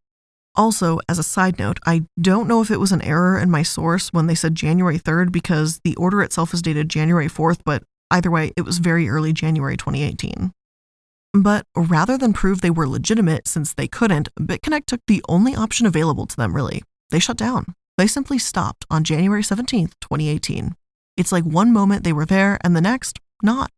Also, 0.56 1.00
as 1.08 1.18
a 1.18 1.24
side 1.24 1.58
note, 1.58 1.80
I 1.86 2.04
don't 2.20 2.48
know 2.48 2.62
if 2.62 2.72
it 2.72 2.80
was 2.80 2.92
an 2.92 3.02
error 3.02 3.40
in 3.40 3.50
my 3.50 3.64
source 3.64 4.12
when 4.12 4.28
they 4.28 4.36
said 4.36 4.56
January 4.56 5.00
3rd 5.00 5.32
because 5.32 5.80
the 5.84 5.96
order 5.96 6.22
itself 6.22 6.54
is 6.54 6.62
dated 6.62 6.90
January 6.90 7.28
4th, 7.28 7.60
but 7.66 7.84
either 8.12 8.30
way, 8.30 8.52
it 8.58 8.64
was 8.64 8.80
very 8.80 9.08
early 9.08 9.32
January 9.32 9.78
2018. 9.78 10.52
But 11.34 11.66
rather 11.76 12.18
than 12.18 12.34
prove 12.34 12.60
they 12.60 12.70
were 12.70 12.88
legitimate 12.88 13.48
since 13.48 13.74
they 13.74 13.88
couldn't, 13.88 14.28
BitConnect 14.36 14.86
took 14.88 15.00
the 15.08 15.24
only 15.30 15.56
option 15.56 15.86
available 15.86 16.26
to 16.26 16.36
them, 16.36 16.54
really. 16.54 16.84
They 17.10 17.20
shut 17.20 17.38
down. 17.38 17.74
They 17.98 18.08
simply 18.08 18.38
stopped 18.38 18.86
on 18.90 19.06
January 19.06 19.44
17th, 19.44 19.94
2018. 20.02 20.76
It's 21.16 21.32
like 21.32 21.46
one 21.46 21.72
moment 21.72 22.04
they 22.04 22.14
were 22.14 22.26
there 22.26 22.58
and 22.62 22.76
the 22.76 22.82
next, 22.82 23.20
not. 23.42 23.72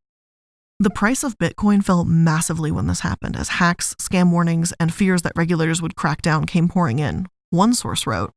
The 0.80 0.89
price 0.89 1.24
of 1.24 1.38
Bitcoin 1.38 1.84
fell 1.84 2.03
massively 2.03 2.72
when 2.72 2.88
this 2.88 3.01
happened, 3.01 3.36
as 3.36 3.48
hacks, 3.48 3.96
scam 3.96 4.32
warnings, 4.32 4.74
and 4.80 4.94
fears 4.94 5.22
that 5.22 5.34
regulators 5.36 5.82
would 5.82 5.96
crack 5.96 6.22
down 6.22 6.46
came 6.46 6.68
pouring 6.68 7.00
in. 7.00 7.27
One 7.51 7.74
source 7.75 8.08
wrote 8.08 8.32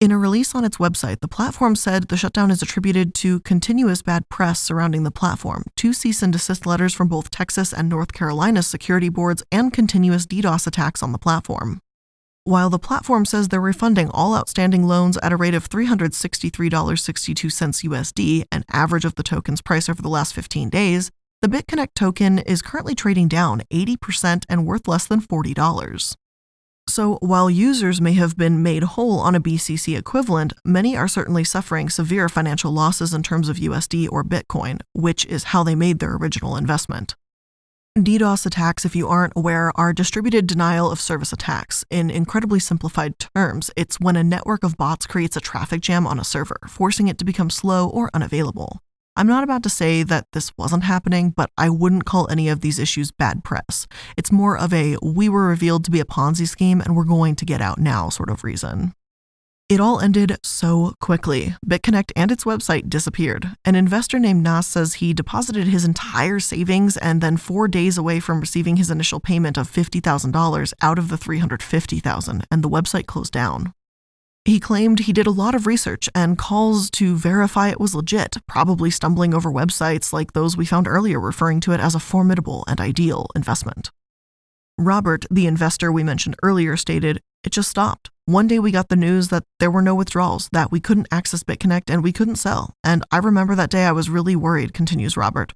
In 0.00 0.12
a 0.12 0.18
release 0.18 0.54
on 0.54 0.64
its 0.64 0.76
website, 0.76 1.20
the 1.20 1.28
platform 1.28 1.74
said 1.74 2.04
the 2.04 2.16
shutdown 2.16 2.52
is 2.52 2.62
attributed 2.62 3.14
to 3.14 3.40
continuous 3.40 4.00
bad 4.00 4.28
press 4.28 4.60
surrounding 4.60 5.02
the 5.02 5.10
platform, 5.10 5.64
two 5.76 5.92
cease 5.92 6.22
and 6.22 6.32
desist 6.32 6.66
letters 6.66 6.94
from 6.94 7.08
both 7.08 7.30
Texas 7.30 7.72
and 7.72 7.88
North 7.88 8.12
Carolina's 8.12 8.68
security 8.68 9.08
boards, 9.08 9.42
and 9.50 9.72
continuous 9.72 10.24
DDoS 10.24 10.68
attacks 10.68 11.02
on 11.02 11.10
the 11.10 11.18
platform. 11.18 11.80
While 12.44 12.70
the 12.70 12.78
platform 12.78 13.24
says 13.24 13.48
they're 13.48 13.60
refunding 13.60 14.08
all 14.10 14.36
outstanding 14.36 14.84
loans 14.84 15.18
at 15.20 15.32
a 15.32 15.36
rate 15.36 15.54
of 15.54 15.68
$363.62 15.68 16.70
USD, 17.90 18.44
an 18.52 18.64
average 18.72 19.04
of 19.04 19.16
the 19.16 19.24
token's 19.24 19.60
price 19.60 19.88
over 19.88 20.00
the 20.00 20.08
last 20.08 20.32
15 20.32 20.70
days, 20.70 21.10
the 21.42 21.48
BitConnect 21.48 21.94
token 21.94 22.38
is 22.40 22.62
currently 22.62 22.94
trading 22.94 23.28
down 23.28 23.62
80% 23.72 24.44
and 24.48 24.66
worth 24.66 24.88
less 24.88 25.06
than 25.06 25.20
$40. 25.20 26.16
So, 26.88 27.18
while 27.20 27.50
users 27.50 28.00
may 28.00 28.12
have 28.12 28.36
been 28.36 28.62
made 28.62 28.84
whole 28.84 29.18
on 29.18 29.34
a 29.34 29.40
BCC 29.40 29.98
equivalent, 29.98 30.52
many 30.64 30.96
are 30.96 31.08
certainly 31.08 31.42
suffering 31.42 31.88
severe 31.88 32.28
financial 32.28 32.70
losses 32.70 33.12
in 33.12 33.22
terms 33.24 33.48
of 33.48 33.56
USD 33.56 34.08
or 34.10 34.22
Bitcoin, 34.22 34.80
which 34.92 35.26
is 35.26 35.44
how 35.44 35.64
they 35.64 35.74
made 35.74 35.98
their 35.98 36.14
original 36.14 36.56
investment. 36.56 37.16
DDoS 37.98 38.46
attacks, 38.46 38.84
if 38.84 38.94
you 38.94 39.08
aren't 39.08 39.32
aware, 39.34 39.72
are 39.74 39.92
distributed 39.92 40.46
denial 40.46 40.90
of 40.90 41.00
service 41.00 41.32
attacks. 41.32 41.84
In 41.90 42.10
incredibly 42.10 42.60
simplified 42.60 43.18
terms, 43.18 43.70
it's 43.74 43.98
when 43.98 44.16
a 44.16 44.22
network 44.22 44.62
of 44.62 44.76
bots 44.76 45.06
creates 45.06 45.36
a 45.36 45.40
traffic 45.40 45.80
jam 45.80 46.06
on 46.06 46.20
a 46.20 46.24
server, 46.24 46.60
forcing 46.68 47.08
it 47.08 47.18
to 47.18 47.24
become 47.24 47.50
slow 47.50 47.88
or 47.88 48.10
unavailable. 48.14 48.80
I'm 49.16 49.26
not 49.26 49.44
about 49.44 49.62
to 49.62 49.70
say 49.70 50.02
that 50.02 50.26
this 50.32 50.52
wasn't 50.58 50.84
happening, 50.84 51.30
but 51.30 51.50
I 51.56 51.70
wouldn't 51.70 52.04
call 52.04 52.28
any 52.30 52.50
of 52.50 52.60
these 52.60 52.78
issues 52.78 53.10
bad 53.10 53.42
press. 53.42 53.86
It's 54.16 54.30
more 54.30 54.58
of 54.58 54.74
a 54.74 54.96
we 55.02 55.28
were 55.30 55.48
revealed 55.48 55.84
to 55.84 55.90
be 55.90 56.00
a 56.00 56.04
Ponzi 56.04 56.46
scheme 56.46 56.82
and 56.82 56.94
we're 56.94 57.04
going 57.04 57.34
to 57.36 57.46
get 57.46 57.62
out 57.62 57.78
now 57.78 58.10
sort 58.10 58.28
of 58.28 58.44
reason. 58.44 58.92
It 59.68 59.80
all 59.80 59.98
ended 59.98 60.38
so 60.44 60.94
quickly. 61.00 61.56
BitConnect 61.66 62.12
and 62.14 62.30
its 62.30 62.44
website 62.44 62.88
disappeared. 62.88 63.56
An 63.64 63.74
investor 63.74 64.20
named 64.20 64.44
Nas 64.44 64.66
says 64.66 64.94
he 64.94 65.12
deposited 65.12 65.66
his 65.66 65.84
entire 65.84 66.38
savings 66.38 66.96
and 66.96 67.20
then 67.20 67.36
4 67.36 67.66
days 67.66 67.98
away 67.98 68.20
from 68.20 68.38
receiving 68.38 68.76
his 68.76 68.92
initial 68.92 69.18
payment 69.18 69.58
of 69.58 69.68
$50,000 69.68 70.72
out 70.82 70.98
of 71.00 71.08
the 71.08 71.16
350,000, 71.16 72.44
and 72.48 72.62
the 72.62 72.68
website 72.68 73.06
closed 73.06 73.32
down. 73.32 73.72
He 74.46 74.60
claimed 74.60 75.00
he 75.00 75.12
did 75.12 75.26
a 75.26 75.32
lot 75.32 75.56
of 75.56 75.66
research 75.66 76.08
and 76.14 76.38
calls 76.38 76.88
to 76.92 77.16
verify 77.16 77.68
it 77.68 77.80
was 77.80 77.96
legit, 77.96 78.36
probably 78.46 78.92
stumbling 78.92 79.34
over 79.34 79.50
websites 79.50 80.12
like 80.12 80.34
those 80.34 80.56
we 80.56 80.64
found 80.64 80.86
earlier 80.86 81.18
referring 81.18 81.58
to 81.62 81.72
it 81.72 81.80
as 81.80 81.96
a 81.96 81.98
formidable 81.98 82.62
and 82.68 82.80
ideal 82.80 83.26
investment. 83.34 83.90
Robert, 84.78 85.26
the 85.32 85.48
investor 85.48 85.90
we 85.90 86.04
mentioned 86.04 86.36
earlier, 86.44 86.76
stated, 86.76 87.20
It 87.42 87.50
just 87.50 87.68
stopped. 87.68 88.10
One 88.26 88.46
day 88.46 88.60
we 88.60 88.70
got 88.70 88.88
the 88.88 88.94
news 88.94 89.30
that 89.30 89.42
there 89.58 89.70
were 89.70 89.82
no 89.82 89.96
withdrawals, 89.96 90.48
that 90.52 90.70
we 90.70 90.78
couldn't 90.78 91.08
access 91.10 91.42
BitConnect, 91.42 91.92
and 91.92 92.04
we 92.04 92.12
couldn't 92.12 92.36
sell. 92.36 92.72
And 92.84 93.02
I 93.10 93.18
remember 93.18 93.56
that 93.56 93.70
day 93.70 93.84
I 93.84 93.90
was 93.90 94.08
really 94.08 94.36
worried, 94.36 94.72
continues 94.72 95.16
Robert. 95.16 95.54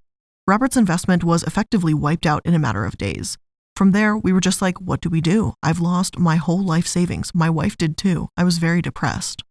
Robert's 0.49 0.77
investment 0.77 1.23
was 1.23 1.45
effectively 1.45 1.95
wiped 1.95 2.27
out 2.27 2.43
in 2.45 2.55
a 2.55 2.59
matter 2.59 2.85
of 2.85 2.99
days. 2.99 3.39
From 3.81 3.93
there, 3.93 4.15
we 4.15 4.35
were 4.35 4.43
just 4.43 4.61
like, 4.61 4.79
what 4.79 5.01
do 5.01 5.09
we 5.09 5.23
do? 5.23 5.55
I've 5.63 5.81
lost 5.81 6.19
my 6.19 6.37
whole 6.37 6.63
life 6.63 6.87
savings. 6.87 7.31
My 7.35 7.49
wife 7.49 7.79
did 7.79 7.97
too. 7.97 8.29
I 8.37 8.45
was 8.45 8.59
very 8.59 8.83
depressed. 8.83 9.43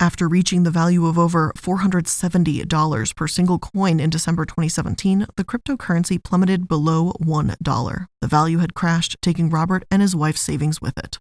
After 0.00 0.28
reaching 0.28 0.64
the 0.64 0.72
value 0.72 1.06
of 1.06 1.16
over 1.16 1.52
$470 1.56 3.14
per 3.14 3.28
single 3.28 3.60
coin 3.60 4.00
in 4.00 4.10
December 4.10 4.46
2017, 4.46 5.28
the 5.36 5.44
cryptocurrency 5.44 6.20
plummeted 6.20 6.66
below 6.66 7.12
$1. 7.22 8.06
The 8.20 8.26
value 8.26 8.58
had 8.58 8.74
crashed, 8.74 9.16
taking 9.22 9.48
Robert 9.48 9.84
and 9.92 10.02
his 10.02 10.16
wife's 10.16 10.40
savings 10.40 10.80
with 10.80 10.98
it. 10.98 11.20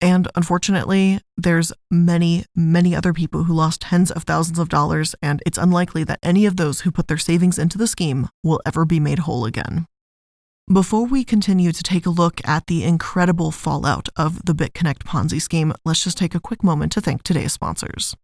And 0.00 0.28
unfortunately, 0.34 1.20
there's 1.36 1.70
many, 1.90 2.46
many 2.56 2.96
other 2.96 3.12
people 3.12 3.44
who 3.44 3.52
lost 3.52 3.82
tens 3.82 4.10
of 4.10 4.22
thousands 4.22 4.58
of 4.58 4.70
dollars, 4.70 5.14
and 5.20 5.42
it's 5.44 5.58
unlikely 5.58 6.02
that 6.04 6.20
any 6.22 6.46
of 6.46 6.56
those 6.56 6.80
who 6.80 6.90
put 6.90 7.08
their 7.08 7.18
savings 7.18 7.58
into 7.58 7.76
the 7.76 7.86
scheme 7.86 8.30
will 8.42 8.62
ever 8.64 8.86
be 8.86 8.98
made 8.98 9.18
whole 9.18 9.44
again. 9.44 9.86
Before 10.70 11.06
we 11.06 11.24
continue 11.24 11.72
to 11.72 11.82
take 11.82 12.06
a 12.06 12.10
look 12.10 12.40
at 12.46 12.68
the 12.68 12.84
incredible 12.84 13.50
fallout 13.50 14.08
of 14.16 14.44
the 14.44 14.52
BitConnect 14.52 14.98
Ponzi 14.98 15.42
scheme, 15.42 15.72
let's 15.84 16.04
just 16.04 16.16
take 16.16 16.36
a 16.36 16.40
quick 16.40 16.62
moment 16.62 16.92
to 16.92 17.00
thank 17.00 17.24
today's 17.24 17.52
sponsors. 17.52 18.16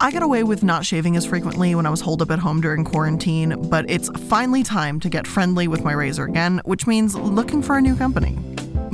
I 0.00 0.10
got 0.10 0.22
away 0.22 0.44
with 0.44 0.62
not 0.62 0.86
shaving 0.86 1.14
as 1.14 1.26
frequently 1.26 1.74
when 1.74 1.84
I 1.84 1.90
was 1.90 2.00
holed 2.00 2.22
up 2.22 2.30
at 2.30 2.38
home 2.38 2.62
during 2.62 2.84
quarantine, 2.84 3.54
but 3.68 3.84
it's 3.88 4.08
finally 4.28 4.62
time 4.62 4.98
to 5.00 5.10
get 5.10 5.26
friendly 5.26 5.68
with 5.68 5.84
my 5.84 5.92
razor 5.92 6.24
again, 6.24 6.62
which 6.64 6.86
means 6.86 7.14
looking 7.14 7.60
for 7.60 7.76
a 7.76 7.82
new 7.82 7.94
company. 7.94 8.38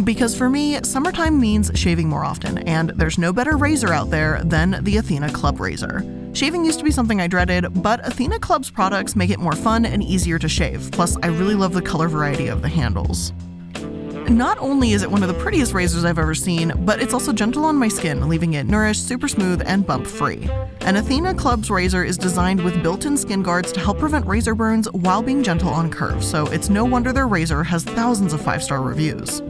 Because 0.03 0.37
for 0.37 0.51
me, 0.51 0.83
summertime 0.83 1.39
means 1.39 1.71
shaving 1.77 2.09
more 2.09 2.25
often, 2.25 2.59
and 2.59 2.91
there's 2.97 3.19
no 3.19 3.33
better 3.33 3.57
razor 3.57 3.93
out 3.93 4.11
there 4.11 4.43
than 4.43 4.83
the 4.83 4.97
Athena 4.97 5.33
Club 5.33 5.61
Razor. 5.61 6.20
Shaving 6.33 6.65
used 6.65 6.79
to 6.79 6.85
be 6.85 6.93
something 6.93 7.21
I 7.21 7.27
dreaded, 7.27 7.83
but 7.83 8.07
Athena 8.07 8.39
Club's 8.39 8.71
products 8.71 9.17
make 9.17 9.31
it 9.31 9.41
more 9.41 9.57
fun 9.57 9.85
and 9.85 10.03
easier 10.03 10.39
to 10.39 10.49
shave. 10.49 10.91
Plus, 10.93 11.17
I 11.23 11.27
really 11.27 11.55
love 11.55 11.73
the 11.73 11.83
color 11.83 12.09
variety 12.09 12.47
of 12.47 12.63
the 12.63 12.69
handles. 12.69 13.33
Not 14.29 14.57
only 14.59 14.93
is 14.93 15.03
it 15.03 15.11
one 15.11 15.25
of 15.25 15.29
the 15.29 15.35
prettiest 15.35 15.75
razors 15.75 16.05
I've 16.05 16.19
ever 16.19 16.37
seen, 16.37 16.73
but 16.85 17.03
it's 17.03 17.13
also 17.13 17.33
gentle 17.33 17.65
on 17.65 17.75
my 17.75 17.89
skin, 17.89 18.29
leaving 18.29 18.55
it 18.55 18.65
nourished, 18.65 19.09
super 19.09 19.27
smooth, 19.27 19.61
and 19.67 19.85
bump 19.85 20.07
free. 20.07 20.49
An 20.83 20.95
Athena 20.95 21.35
Club's 21.35 21.69
razor 21.69 22.05
is 22.05 22.17
designed 22.17 22.63
with 22.63 22.81
built 22.81 23.07
in 23.07 23.17
skin 23.17 23.43
guards 23.43 23.73
to 23.73 23.81
help 23.81 23.99
prevent 23.99 24.25
razor 24.27 24.55
burns 24.55 24.89
while 24.93 25.23
being 25.23 25.43
gentle 25.43 25.71
on 25.71 25.91
curves, 25.91 26.29
so 26.31 26.47
it's 26.47 26.71
no 26.71 26.85
wonder 26.85 27.13
their 27.13 27.27
razor 27.27 27.65
has 27.65 27.83
thousands 27.83 28.33
of 28.33 28.41
five 28.41 28.63
star 28.63 28.83
reviews. 28.83 29.43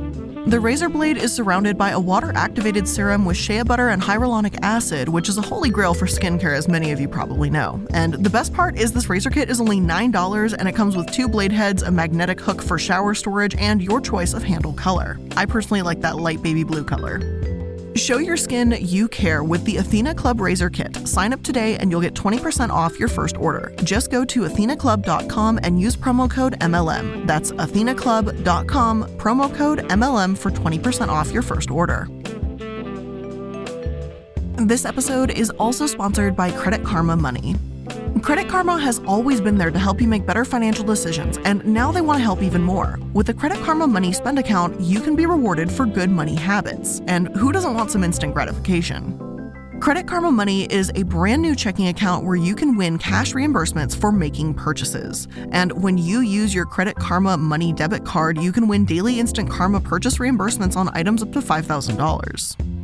The 0.46 0.58
razor 0.58 0.88
blade 0.88 1.18
is 1.18 1.32
surrounded 1.32 1.76
by 1.76 1.90
a 1.90 2.00
water 2.00 2.32
activated 2.34 2.88
serum 2.88 3.24
with 3.24 3.36
shea 3.36 3.62
butter 3.62 3.90
and 3.90 4.02
hyaluronic 4.02 4.58
acid, 4.62 5.08
which 5.08 5.28
is 5.28 5.36
a 5.36 5.42
holy 5.42 5.70
grail 5.70 5.92
for 5.92 6.06
skincare, 6.06 6.56
as 6.56 6.66
many 6.66 6.92
of 6.92 7.00
you 7.00 7.08
probably 7.08 7.50
know. 7.50 7.80
And 7.92 8.14
the 8.14 8.30
best 8.30 8.54
part 8.54 8.78
is 8.78 8.92
this 8.92 9.10
razor 9.10 9.30
kit 9.30 9.50
is 9.50 9.60
only 9.60 9.80
$9 9.80 10.54
and 10.58 10.68
it 10.68 10.74
comes 10.74 10.96
with 10.96 11.12
two 11.12 11.28
blade 11.28 11.52
heads, 11.52 11.82
a 11.82 11.90
magnetic 11.90 12.40
hook 12.40 12.62
for 12.62 12.78
shower 12.78 13.14
storage, 13.14 13.54
and 13.56 13.82
your 13.82 14.00
choice 14.00 14.32
of 14.32 14.42
handle 14.42 14.72
color. 14.72 15.18
I 15.36 15.46
personally 15.46 15.82
like 15.82 16.00
that 16.00 16.16
light 16.16 16.42
baby 16.42 16.64
blue 16.64 16.84
color. 16.84 17.39
Show 17.96 18.18
your 18.18 18.36
skin 18.36 18.76
you 18.80 19.08
care 19.08 19.42
with 19.42 19.64
the 19.64 19.78
Athena 19.78 20.14
Club 20.14 20.40
Razor 20.40 20.70
Kit. 20.70 21.08
Sign 21.08 21.32
up 21.32 21.42
today 21.42 21.76
and 21.76 21.90
you'll 21.90 22.00
get 22.00 22.14
20% 22.14 22.70
off 22.70 22.98
your 22.98 23.08
first 23.08 23.36
order. 23.36 23.74
Just 23.82 24.10
go 24.10 24.24
to 24.24 24.40
athenaclub.com 24.42 25.60
and 25.62 25.80
use 25.80 25.96
promo 25.96 26.30
code 26.30 26.58
MLM. 26.60 27.26
That's 27.26 27.52
athenaclub.com, 27.52 29.04
promo 29.16 29.54
code 29.54 29.80
MLM 29.88 30.36
for 30.36 30.50
20% 30.50 31.08
off 31.08 31.32
your 31.32 31.42
first 31.42 31.70
order. 31.70 32.08
This 34.56 34.84
episode 34.84 35.30
is 35.30 35.50
also 35.50 35.86
sponsored 35.86 36.36
by 36.36 36.50
Credit 36.50 36.84
Karma 36.84 37.16
Money. 37.16 37.56
Credit 38.22 38.48
Karma 38.48 38.78
has 38.78 38.98
always 39.00 39.40
been 39.40 39.56
there 39.56 39.70
to 39.70 39.78
help 39.78 40.00
you 40.00 40.06
make 40.06 40.26
better 40.26 40.44
financial 40.44 40.84
decisions, 40.84 41.38
and 41.38 41.64
now 41.64 41.90
they 41.90 42.02
want 42.02 42.18
to 42.18 42.22
help 42.22 42.42
even 42.42 42.62
more. 42.62 42.98
With 43.14 43.26
the 43.26 43.34
Credit 43.34 43.58
Karma 43.64 43.86
Money 43.86 44.12
Spend 44.12 44.38
account, 44.38 44.78
you 44.80 45.00
can 45.00 45.16
be 45.16 45.24
rewarded 45.24 45.72
for 45.72 45.86
good 45.86 46.10
money 46.10 46.34
habits. 46.34 47.00
And 47.06 47.34
who 47.36 47.50
doesn't 47.50 47.74
want 47.74 47.90
some 47.90 48.04
instant 48.04 48.34
gratification? 48.34 49.18
Credit 49.80 50.06
Karma 50.06 50.30
Money 50.30 50.64
is 50.64 50.92
a 50.94 51.04
brand 51.04 51.40
new 51.40 51.56
checking 51.56 51.88
account 51.88 52.26
where 52.26 52.36
you 52.36 52.54
can 52.54 52.76
win 52.76 52.98
cash 52.98 53.32
reimbursements 53.32 53.98
for 53.98 54.12
making 54.12 54.52
purchases. 54.52 55.26
And 55.52 55.82
when 55.82 55.96
you 55.96 56.20
use 56.20 56.54
your 56.54 56.66
Credit 56.66 56.96
Karma 56.96 57.38
Money 57.38 57.72
debit 57.72 58.04
card, 58.04 58.38
you 58.38 58.52
can 58.52 58.68
win 58.68 58.84
daily 58.84 59.18
instant 59.18 59.48
Karma 59.48 59.80
purchase 59.80 60.18
reimbursements 60.18 60.76
on 60.76 60.90
items 60.94 61.22
up 61.22 61.32
to 61.32 61.40
$5,000. 61.40 62.79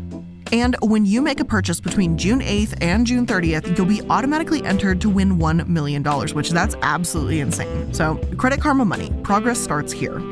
And 0.52 0.76
when 0.80 1.04
you 1.06 1.22
make 1.22 1.40
a 1.40 1.44
purchase 1.44 1.80
between 1.80 2.16
June 2.16 2.40
8th 2.40 2.78
and 2.80 3.06
June 3.06 3.26
30th, 3.26 3.76
you'll 3.76 3.87
be 3.87 4.02
automatically 4.09 4.62
entered 4.64 5.00
to 5.00 5.11
win 5.11 5.38
$1 5.38 5.66
million, 5.66 6.02
which 6.04 6.50
that's 6.50 6.76
absolutely 6.82 7.40
insane. 7.40 7.92
So, 7.92 8.16
Credit 8.37 8.61
Karma 8.61 8.85
Money, 8.85 9.12
progress 9.22 9.59
starts 9.59 9.92
here. 9.92 10.22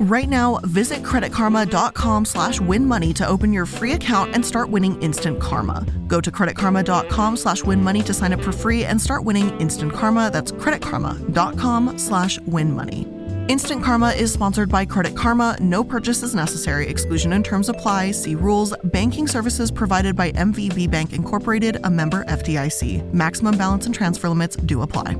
Right 0.00 0.28
now, 0.28 0.58
visit 0.64 1.02
creditkarma.com 1.02 2.24
slash 2.24 2.60
win 2.60 2.86
money 2.86 3.12
to 3.14 3.26
open 3.26 3.52
your 3.52 3.64
free 3.64 3.92
account 3.92 4.34
and 4.34 4.44
start 4.44 4.68
winning 4.68 5.00
instant 5.00 5.40
karma. 5.40 5.86
Go 6.08 6.20
to 6.20 6.30
creditkarma.com 6.30 7.36
slash 7.36 7.62
win 7.62 7.82
money 7.82 8.02
to 8.02 8.12
sign 8.12 8.32
up 8.32 8.42
for 8.42 8.52
free 8.52 8.84
and 8.84 9.00
start 9.00 9.24
winning 9.24 9.58
instant 9.60 9.92
karma. 9.92 10.30
That's 10.32 10.52
creditkarma.com 10.52 11.98
slash 11.98 12.40
win 12.40 12.74
money. 12.74 13.13
Instant 13.46 13.84
Karma 13.84 14.12
is 14.12 14.32
sponsored 14.32 14.70
by 14.70 14.86
Credit 14.86 15.14
Karma. 15.14 15.58
No 15.60 15.84
purchase 15.84 16.22
is 16.22 16.34
necessary. 16.34 16.88
Exclusion 16.88 17.34
and 17.34 17.44
terms 17.44 17.68
apply. 17.68 18.12
See 18.12 18.34
rules. 18.34 18.74
Banking 18.84 19.28
services 19.28 19.70
provided 19.70 20.16
by 20.16 20.32
MVB 20.32 20.90
Bank 20.90 21.12
Incorporated, 21.12 21.78
a 21.84 21.90
member 21.90 22.24
FDIC. 22.24 23.12
Maximum 23.12 23.58
balance 23.58 23.84
and 23.84 23.94
transfer 23.94 24.30
limits 24.30 24.56
do 24.56 24.80
apply. 24.80 25.14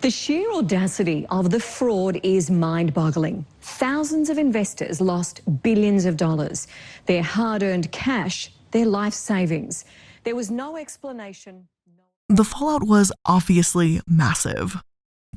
The 0.00 0.10
sheer 0.10 0.48
audacity 0.52 1.26
of 1.30 1.50
the 1.50 1.58
fraud 1.58 2.20
is 2.22 2.52
mind 2.52 2.94
boggling. 2.94 3.44
Thousands 3.62 4.30
of 4.30 4.38
investors 4.38 5.00
lost 5.00 5.40
billions 5.64 6.04
of 6.04 6.16
dollars, 6.16 6.68
their 7.06 7.24
hard 7.24 7.64
earned 7.64 7.90
cash, 7.90 8.52
their 8.70 8.86
life 8.86 9.14
savings. 9.14 9.84
There 10.26 10.34
was 10.34 10.50
no 10.50 10.76
explanation. 10.76 11.68
The 12.28 12.42
fallout 12.42 12.82
was 12.82 13.12
obviously 13.24 14.00
massive. 14.08 14.82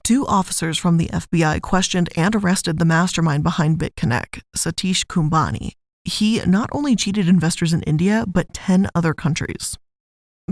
Two 0.04 0.26
officers 0.26 0.80
from 0.80 0.98
the 0.98 1.10
FBI 1.10 1.62
questioned 1.62 2.10
and 2.18 2.36
arrested 2.36 2.80
the 2.80 2.86
mastermind 2.86 3.44
behind 3.44 3.78
BitConnect, 3.78 4.42
Satish 4.58 5.06
Kumbhani. 5.06 5.74
He 6.06 6.42
not 6.48 6.72
only 6.72 6.96
cheated 6.96 7.30
investors 7.30 7.72
in 7.72 7.84
India, 7.84 8.26
but 8.28 8.52
10 8.56 8.90
other 8.96 9.14
countries. 9.14 9.78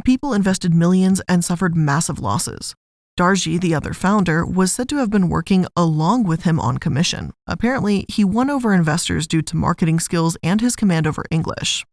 People 0.06 0.34
invested 0.34 0.72
millions 0.72 1.20
and 1.28 1.44
suffered 1.44 1.76
massive 1.76 2.20
losses. 2.20 2.76
Darji, 3.20 3.60
the 3.60 3.74
other 3.74 3.94
founder, 3.94 4.46
was 4.46 4.72
said 4.72 4.88
to 4.90 4.98
have 4.98 5.10
been 5.10 5.30
working 5.30 5.66
along 5.76 6.26
with 6.26 6.44
him 6.44 6.60
on 6.60 6.78
commission. 6.78 7.34
Apparently, 7.48 8.06
he 8.08 8.24
won 8.24 8.52
over 8.52 8.72
investors 8.72 9.26
due 9.26 9.42
to 9.42 9.56
marketing 9.56 10.00
skills 10.00 10.38
and 10.44 10.62
his 10.62 10.76
command 10.76 11.08
over 11.08 11.26
English. 11.32 11.88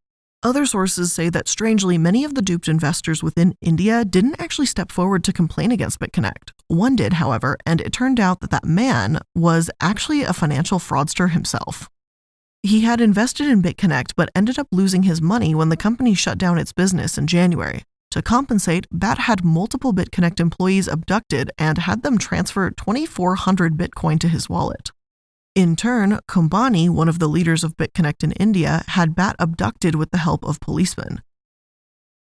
Other 0.45 0.67
sources 0.67 1.11
say 1.11 1.31
that 1.31 1.49
strangely, 1.49 1.97
many 1.97 2.23
of 2.23 2.35
the 2.35 2.43
duped 2.43 2.69
investors 2.69 3.23
within 3.23 3.55
India 3.63 4.05
didn't 4.05 4.39
actually 4.39 4.67
step 4.67 4.93
forward 4.93 5.25
to 5.25 5.33
complain 5.33 5.73
against 5.73 5.99
BitConnect. 5.99 6.51
One 6.69 6.97
did, 6.97 7.15
however, 7.15 7.57
and 7.65 7.81
it 7.81 7.95
turned 7.95 8.21
out 8.21 8.41
that 8.41 8.51
that 8.51 8.67
man 8.67 9.21
was 9.35 9.71
actually 9.81 10.23
a 10.23 10.35
financial 10.35 10.79
fraudster 10.79 11.31
himself. 11.31 11.89
He 12.63 12.83
had 12.83 13.01
invested 13.01 13.49
in 13.49 13.63
BitConnect 13.63 14.13
but 14.17 14.29
ended 14.35 14.59
up 14.59 14.69
losing 14.71 15.05
his 15.05 15.23
money 15.23 15.55
when 15.55 15.71
the 15.71 15.79
company 15.79 16.13
shut 16.13 16.37
down 16.37 16.59
its 16.59 16.75
business 16.75 17.17
in 17.17 17.27
January. 17.27 17.83
To 18.11 18.21
compensate, 18.21 18.87
Bhatt 18.91 19.21
had 19.21 19.47
multiple 19.47 19.95
BitConnect 19.95 20.41
employees 20.41 20.89
abducted 20.89 21.53
and 21.57 21.79
had 21.79 22.03
them 22.03 22.19
transfer 22.19 22.71
2,400 22.71 23.79
Bitcoin 23.79 24.21
to 24.21 24.29
his 24.29 24.51
wallet. 24.51 24.93
In 25.55 25.77
turn, 25.77 26.19
Kumbhani, 26.27 26.91
one 26.91 27.09
of 27.09 27.21
the 27.21 27.29
leaders 27.29 27.63
of 27.63 27.77
BitConnect 27.77 28.25
in 28.25 28.33
India, 28.33 28.83
had 28.89 29.15
Bhatt 29.15 29.37
abducted 29.39 29.95
with 29.95 30.11
the 30.11 30.19
help 30.19 30.45
of 30.45 30.59
policemen. 30.59 31.23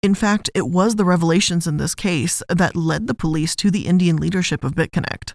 In 0.03 0.13
fact, 0.13 0.51
it 0.53 0.67
was 0.67 0.97
the 0.97 1.05
revelations 1.05 1.65
in 1.65 1.77
this 1.77 1.95
case 1.95 2.43
that 2.47 2.75
led 2.75 3.07
the 3.07 3.15
police 3.15 3.55
to 3.55 3.71
the 3.71 3.87
Indian 3.87 4.17
leadership 4.17 4.63
of 4.63 4.75
BitConnect. 4.75 5.33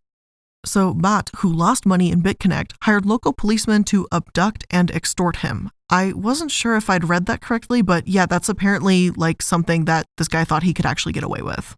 So, 0.65 0.95
Bhatt, 0.95 1.31
who 1.39 1.53
lost 1.53 1.87
money 1.87 2.13
in 2.13 2.23
BitConnect, 2.23 2.75
hired 2.83 3.05
local 3.05 3.33
policemen 3.33 3.83
to 3.85 4.07
abduct 4.13 4.65
and 4.71 4.93
extort 4.93 5.39
him. 5.39 5.69
I 5.91 6.13
wasn't 6.13 6.53
sure 6.53 6.77
if 6.77 6.89
I'd 6.89 7.09
read 7.09 7.27
that 7.27 7.41
correctly, 7.41 7.83
but 7.83 8.07
yeah, 8.07 8.27
that's 8.27 8.49
apparently 8.49 9.11
like 9.11 9.43
something 9.43 9.87
that 9.87 10.07
this 10.19 10.29
guy 10.29 10.45
thought 10.45 10.63
he 10.63 10.75
could 10.75 10.87
actually 10.87 11.15
get 11.15 11.25
away 11.25 11.43
with. 11.43 11.75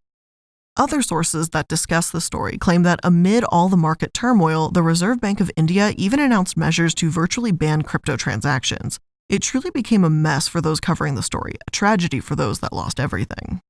Other 0.81 1.03
sources 1.03 1.51
that 1.51 1.69
discuss 1.69 2.11
the 2.11 2.23
story 2.23 2.57
claim 2.57 2.85
that 2.85 3.01
amid 3.05 3.45
all 3.45 3.69
the 3.69 3.77
market 3.77 4.15
turmoil, 4.15 4.71
the 4.71 4.83
Reserve 4.83 5.21
Bank 5.21 5.39
of 5.39 5.51
India 5.55 5.93
even 5.99 6.19
announced 6.19 6.57
measures 6.57 6.95
to 6.95 7.11
virtually 7.11 7.53
ban 7.53 7.83
crypto 7.83 8.17
transactions. 8.17 8.99
It 9.29 9.43
truly 9.43 9.71
became 9.71 10.05
a 10.05 10.09
mess 10.09 10.49
for 10.49 10.63
those 10.63 10.81
covering 10.81 11.17
the 11.17 11.23
story, 11.23 11.53
a 11.69 11.71
tragedy 11.71 12.19
for 12.19 12.35
those 12.35 12.61
that 12.61 12.73
lost 12.73 12.99
everything. 12.99 13.61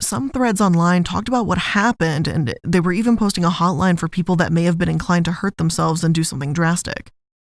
Some 0.00 0.30
threads 0.30 0.62
online 0.62 1.04
talked 1.04 1.28
about 1.28 1.44
what 1.44 1.58
happened, 1.58 2.26
and 2.26 2.54
they 2.64 2.80
were 2.80 2.94
even 2.94 3.18
posting 3.18 3.44
a 3.44 3.50
hotline 3.50 3.98
for 3.98 4.08
people 4.08 4.36
that 4.36 4.50
may 4.50 4.62
have 4.62 4.78
been 4.78 4.88
inclined 4.88 5.26
to 5.26 5.32
hurt 5.32 5.58
themselves 5.58 6.02
and 6.02 6.14
do 6.14 6.24
something 6.24 6.54
drastic. 6.54 7.10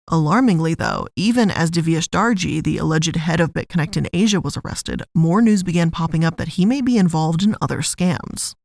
Alarmingly, 0.08 0.74
though, 0.74 1.06
even 1.14 1.52
as 1.52 1.70
Divyesh 1.70 2.08
Darji, 2.08 2.60
the 2.64 2.78
alleged 2.78 3.14
head 3.14 3.38
of 3.38 3.52
BitConnect 3.52 3.96
in 3.96 4.08
Asia, 4.12 4.40
was 4.40 4.56
arrested, 4.56 5.04
more 5.14 5.40
news 5.40 5.62
began 5.62 5.92
popping 5.92 6.24
up 6.24 6.36
that 6.36 6.54
he 6.58 6.66
may 6.66 6.80
be 6.80 6.98
involved 6.98 7.44
in 7.44 7.54
other 7.62 7.78
scams. 7.78 8.56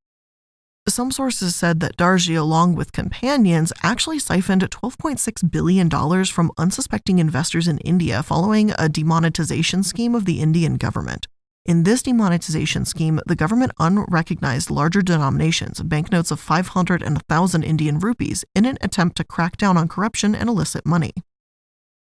Some 0.87 1.11
sources 1.11 1.55
said 1.55 1.79
that 1.79 1.95
Darji, 1.95 2.37
along 2.37 2.75
with 2.75 2.91
companions, 2.91 3.71
actually 3.83 4.19
siphoned 4.19 4.69
$12.6 4.69 5.49
billion 5.49 5.89
from 6.25 6.51
unsuspecting 6.57 7.19
investors 7.19 7.69
in 7.69 7.77
India 7.79 8.21
following 8.21 8.73
a 8.77 8.89
demonetization 8.89 9.83
scheme 9.83 10.13
of 10.13 10.25
the 10.25 10.41
Indian 10.41 10.75
government. 10.75 11.27
In 11.65 11.83
this 11.83 12.03
demonetization 12.03 12.83
scheme, 12.83 13.21
the 13.25 13.35
government 13.35 13.71
unrecognized 13.79 14.69
larger 14.69 15.01
denominations, 15.01 15.81
banknotes 15.81 16.31
of 16.31 16.39
500 16.41 17.01
and 17.01 17.15
1,000 17.15 17.63
Indian 17.63 17.97
rupees, 17.97 18.43
in 18.53 18.65
an 18.65 18.77
attempt 18.81 19.15
to 19.15 19.23
crack 19.23 19.55
down 19.55 19.77
on 19.77 19.87
corruption 19.87 20.35
and 20.35 20.49
illicit 20.49 20.85
money. 20.85 21.13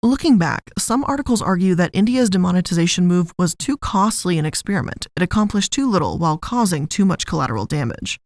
Looking 0.03 0.37
back, 0.37 0.69
some 0.77 1.03
articles 1.05 1.41
argue 1.41 1.73
that 1.73 1.89
India's 1.95 2.29
demonetization 2.29 3.07
move 3.07 3.33
was 3.35 3.55
too 3.55 3.77
costly 3.77 4.37
an 4.37 4.45
experiment. 4.45 5.07
It 5.17 5.23
accomplished 5.23 5.73
too 5.73 5.89
little 5.89 6.19
while 6.19 6.37
causing 6.37 6.85
too 6.85 7.03
much 7.03 7.25
collateral 7.25 7.65
damage. 7.65 8.19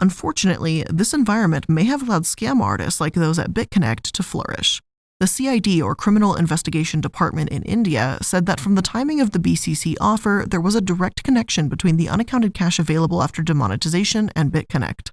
Unfortunately, 0.00 0.82
this 0.88 1.12
environment 1.12 1.68
may 1.68 1.84
have 1.84 2.02
allowed 2.02 2.22
scam 2.22 2.60
artists 2.62 3.00
like 3.00 3.12
those 3.12 3.38
at 3.38 3.52
BitConnect 3.52 4.10
to 4.12 4.22
flourish. 4.22 4.80
The 5.20 5.26
CID, 5.26 5.82
or 5.82 5.94
Criminal 5.94 6.34
Investigation 6.34 7.02
Department 7.02 7.50
in 7.50 7.62
India, 7.64 8.16
said 8.22 8.46
that 8.46 8.58
from 8.58 8.76
the 8.76 8.82
timing 8.82 9.20
of 9.20 9.32
the 9.32 9.38
BCC 9.38 9.94
offer, 10.00 10.46
there 10.48 10.62
was 10.62 10.74
a 10.74 10.80
direct 10.80 11.22
connection 11.22 11.68
between 11.68 11.98
the 11.98 12.08
unaccounted 12.08 12.54
cash 12.54 12.78
available 12.78 13.22
after 13.22 13.42
demonetization 13.42 14.30
and 14.34 14.50
BitConnect. 14.50 15.10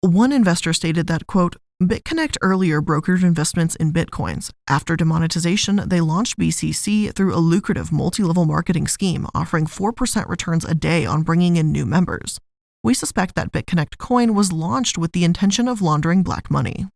One 0.00 0.32
investor 0.32 0.72
stated 0.72 1.06
that, 1.06 1.28
quote, 1.28 1.54
BitConnect 1.80 2.38
earlier 2.42 2.82
brokered 2.82 3.22
investments 3.22 3.76
in 3.76 3.92
bitcoins. 3.92 4.50
After 4.66 4.96
demonetization, 4.96 5.82
they 5.86 6.00
launched 6.00 6.38
BCC 6.38 7.14
through 7.14 7.32
a 7.32 7.38
lucrative 7.38 7.92
multi 7.92 8.24
level 8.24 8.46
marketing 8.46 8.88
scheme 8.88 9.28
offering 9.34 9.66
4% 9.66 10.28
returns 10.28 10.64
a 10.64 10.74
day 10.74 11.06
on 11.06 11.22
bringing 11.22 11.56
in 11.56 11.70
new 11.70 11.86
members 11.86 12.40
we 12.86 12.94
suspect 12.94 13.34
that 13.34 13.50
BitConnect 13.50 13.98
Coin 13.98 14.32
was 14.32 14.52
launched 14.52 14.96
with 14.96 15.10
the 15.10 15.24
intention 15.24 15.66
of 15.66 15.82
laundering 15.82 16.22
black 16.22 16.52
money. 16.52 16.86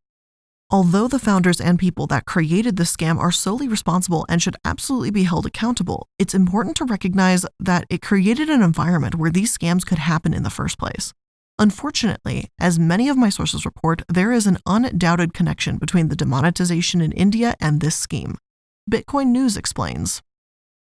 Although 0.71 1.09
the 1.09 1.19
founders 1.19 1.61
and 1.61 1.81
people 1.81 2.07
that 2.07 2.27
created 2.27 2.77
this 2.77 2.95
scam 2.95 3.19
are 3.19 3.33
solely 3.33 3.67
responsible 3.67 4.25
and 4.29 4.41
should 4.41 4.55
absolutely 4.65 5.11
be 5.11 5.25
held 5.25 5.47
accountable, 5.47 6.07
it's 6.17 6.33
important 6.33 6.77
to 6.77 6.85
recognize 6.85 7.45
that 7.59 7.87
it 7.91 8.03
created 8.03 8.49
an 8.49 8.63
environment 8.63 9.17
where 9.17 9.33
these 9.33 9.59
scams 9.59 9.85
could 9.85 9.99
happen 9.99 10.33
in 10.33 10.45
the 10.45 10.49
first 10.49 10.79
place. 10.79 11.13
Unfortunately, 11.59 12.53
as 12.61 12.79
many 12.79 13.09
of 13.09 13.17
my 13.17 13.29
sources 13.29 13.67
report, 13.67 14.03
there 14.09 14.31
is 14.31 14.47
an 14.47 14.59
undoubted 14.67 15.35
connection 15.35 15.77
between 15.77 16.07
the 16.07 16.15
demonetization 16.15 17.01
in 17.01 17.11
India 17.11 17.57
and 17.61 17.81
this 17.81 17.97
scheme. 17.97 18.39
Bitcoin 18.89 19.33
News 19.33 19.57
explains. 19.57 20.23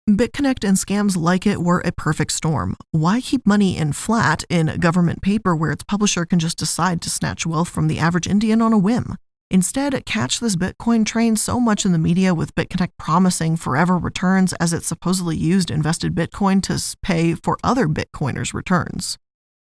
BitConnect 0.09 0.66
and 0.66 0.79
scams 0.79 1.18
like 1.18 1.47
it 1.47 1.61
were 1.61 1.83
a 1.85 1.92
perfect 1.92 2.33
storm. 2.33 2.77
Why 2.92 3.21
keep 3.21 3.47
money 3.47 3.77
in 3.77 3.92
fiat 3.92 4.42
in 4.49 4.79
government 4.81 5.21
paper 5.21 5.55
where 5.55 5.71
its 5.71 5.85
publisher 5.85 6.25
can 6.25 6.38
just 6.38 6.57
decide 6.57 7.03
to 7.03 7.11
snatch 7.11 7.44
wealth 7.44 7.68
from 7.68 7.88
the 7.88 7.99
average 7.99 8.27
Indian 8.27 8.62
on 8.62 8.73
a 8.73 8.79
whim? 8.79 9.16
Instead, 9.51 10.07
catch 10.07 10.40
this 10.40 10.57
Bitcoin 10.57 11.05
train 11.05 11.37
so 11.37 11.61
much 11.61 11.85
in 11.85 11.92
the 11.92 11.99
media 11.99 12.33
with 12.33 12.55
BitConnect 12.55 12.92
promising 12.99 13.55
forever 13.57 13.99
returns 13.99 14.55
as 14.55 14.73
it 14.73 14.83
supposedly 14.83 15.37
used 15.37 15.71
invested 15.71 16.14
Bitcoin 16.14 16.62
to 16.62 16.97
pay 17.03 17.35
for 17.35 17.59
other 17.62 17.87
Bitcoiners' 17.87 18.55
returns. 18.55 19.18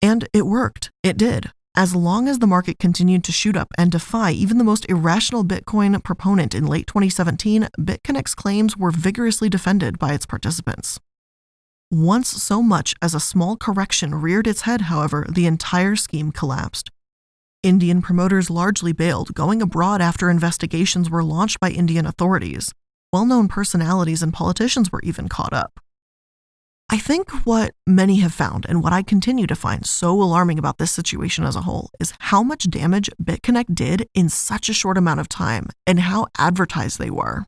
And 0.02 0.28
it 0.34 0.48
worked. 0.48 0.89
It 1.04 1.15
did. 1.15 1.52
As 1.76 1.96
long 1.96 2.28
as 2.28 2.40
the 2.40 2.48
market 2.48 2.78
continued 2.78 3.24
to 3.24 3.32
shoot 3.32 3.58
up 3.58 3.70
and 3.78 3.92
defy 3.92 4.32
even 4.32 4.60
the 4.60 4.64
most 4.64 4.88
irrational 4.90 5.44
Bitcoin 5.44 6.04
proponent 6.04 6.54
in 6.54 6.68
late 6.68 6.86
2017, 6.86 7.68
BitConnect's 7.80 8.36
claims 8.36 8.78
were 8.78 8.92
vigorously 8.92 9.50
defended 9.50 9.98
by 9.98 10.14
its 10.14 10.26
participants. 10.28 11.00
Once 11.90 12.28
so 12.28 12.62
much 12.62 12.94
as 13.02 13.16
a 13.16 13.20
small 13.20 13.58
correction 13.58 14.16
reared 14.16 14.48
its 14.48 14.62
head, 14.62 14.82
however, 14.82 15.26
the 15.32 15.46
entire 15.46 15.96
scheme 15.96 16.32
collapsed. 16.32 16.92
Indian 17.64 18.02
promoters 18.02 18.50
largely 18.50 18.92
bailed, 18.92 19.34
going 19.34 19.62
abroad 19.62 20.02
after 20.02 20.30
investigations 20.30 21.10
were 21.10 21.24
launched 21.24 21.60
by 21.60 21.70
Indian 21.70 22.06
authorities. 22.06 22.74
Well 23.12 23.26
known 23.26 23.48
personalities 23.48 24.22
and 24.22 24.34
politicians 24.34 24.92
were 24.92 25.02
even 25.02 25.30
caught 25.30 25.54
up. 25.54 25.80
I 26.94 26.98
think 26.98 27.32
what 27.44 27.74
many 27.88 28.18
have 28.18 28.36
found, 28.36 28.68
and 28.70 28.84
what 28.84 28.94
I 28.94 29.02
continue 29.02 29.48
to 29.48 29.56
find 29.56 29.84
so 29.84 30.12
alarming 30.22 30.60
about 30.60 30.78
this 30.78 30.92
situation 30.92 31.44
as 31.44 31.56
a 31.56 31.62
whole, 31.62 31.90
is 32.00 32.14
how 32.20 32.44
much 32.44 32.70
damage 32.70 33.10
BitConnect 33.20 33.74
did 33.74 34.08
in 34.14 34.30
such 34.30 34.70
a 34.70 34.74
short 34.74 34.96
amount 34.96 35.20
of 35.20 35.28
time 35.28 35.70
and 35.88 36.02
how 36.02 36.28
advertised 36.38 37.00
they 37.00 37.10
were. 37.10 37.48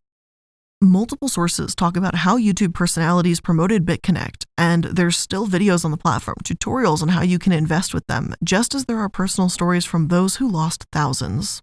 Multiple 0.82 1.30
sources 1.30 1.76
talk 1.76 1.96
about 1.96 2.16
how 2.16 2.40
YouTube 2.40 2.74
personalities 2.74 3.40
promoted 3.40 3.86
BitConnect, 3.86 4.46
and 4.58 4.86
there's 4.86 5.16
still 5.16 5.46
videos 5.46 5.86
on 5.86 5.92
the 5.92 5.98
platform, 5.98 6.38
tutorials 6.44 7.04
on 7.04 7.10
how 7.10 7.22
you 7.22 7.38
can 7.38 7.52
invest 7.52 7.94
with 7.94 8.08
them, 8.08 8.34
just 8.44 8.74
as 8.74 8.86
there 8.86 8.98
are 8.98 9.10
personal 9.10 9.50
stories 9.50 9.86
from 9.86 10.08
those 10.08 10.38
who 10.38 10.50
lost 10.50 10.88
thousands. 10.92 11.62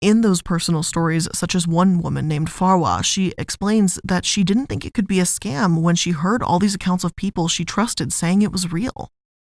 In 0.00 0.22
those 0.22 0.40
personal 0.40 0.82
stories, 0.82 1.28
such 1.34 1.54
as 1.54 1.68
one 1.68 2.00
woman 2.00 2.26
named 2.26 2.48
Farwa, 2.48 3.04
she 3.04 3.34
explains 3.36 4.00
that 4.02 4.24
she 4.24 4.42
didn't 4.42 4.66
think 4.66 4.86
it 4.86 4.94
could 4.94 5.06
be 5.06 5.20
a 5.20 5.24
scam 5.24 5.82
when 5.82 5.94
she 5.94 6.12
heard 6.12 6.42
all 6.42 6.58
these 6.58 6.74
accounts 6.74 7.04
of 7.04 7.16
people 7.16 7.48
she 7.48 7.66
trusted 7.66 8.10
saying 8.10 8.40
it 8.40 8.50
was 8.50 8.72
real. 8.72 9.10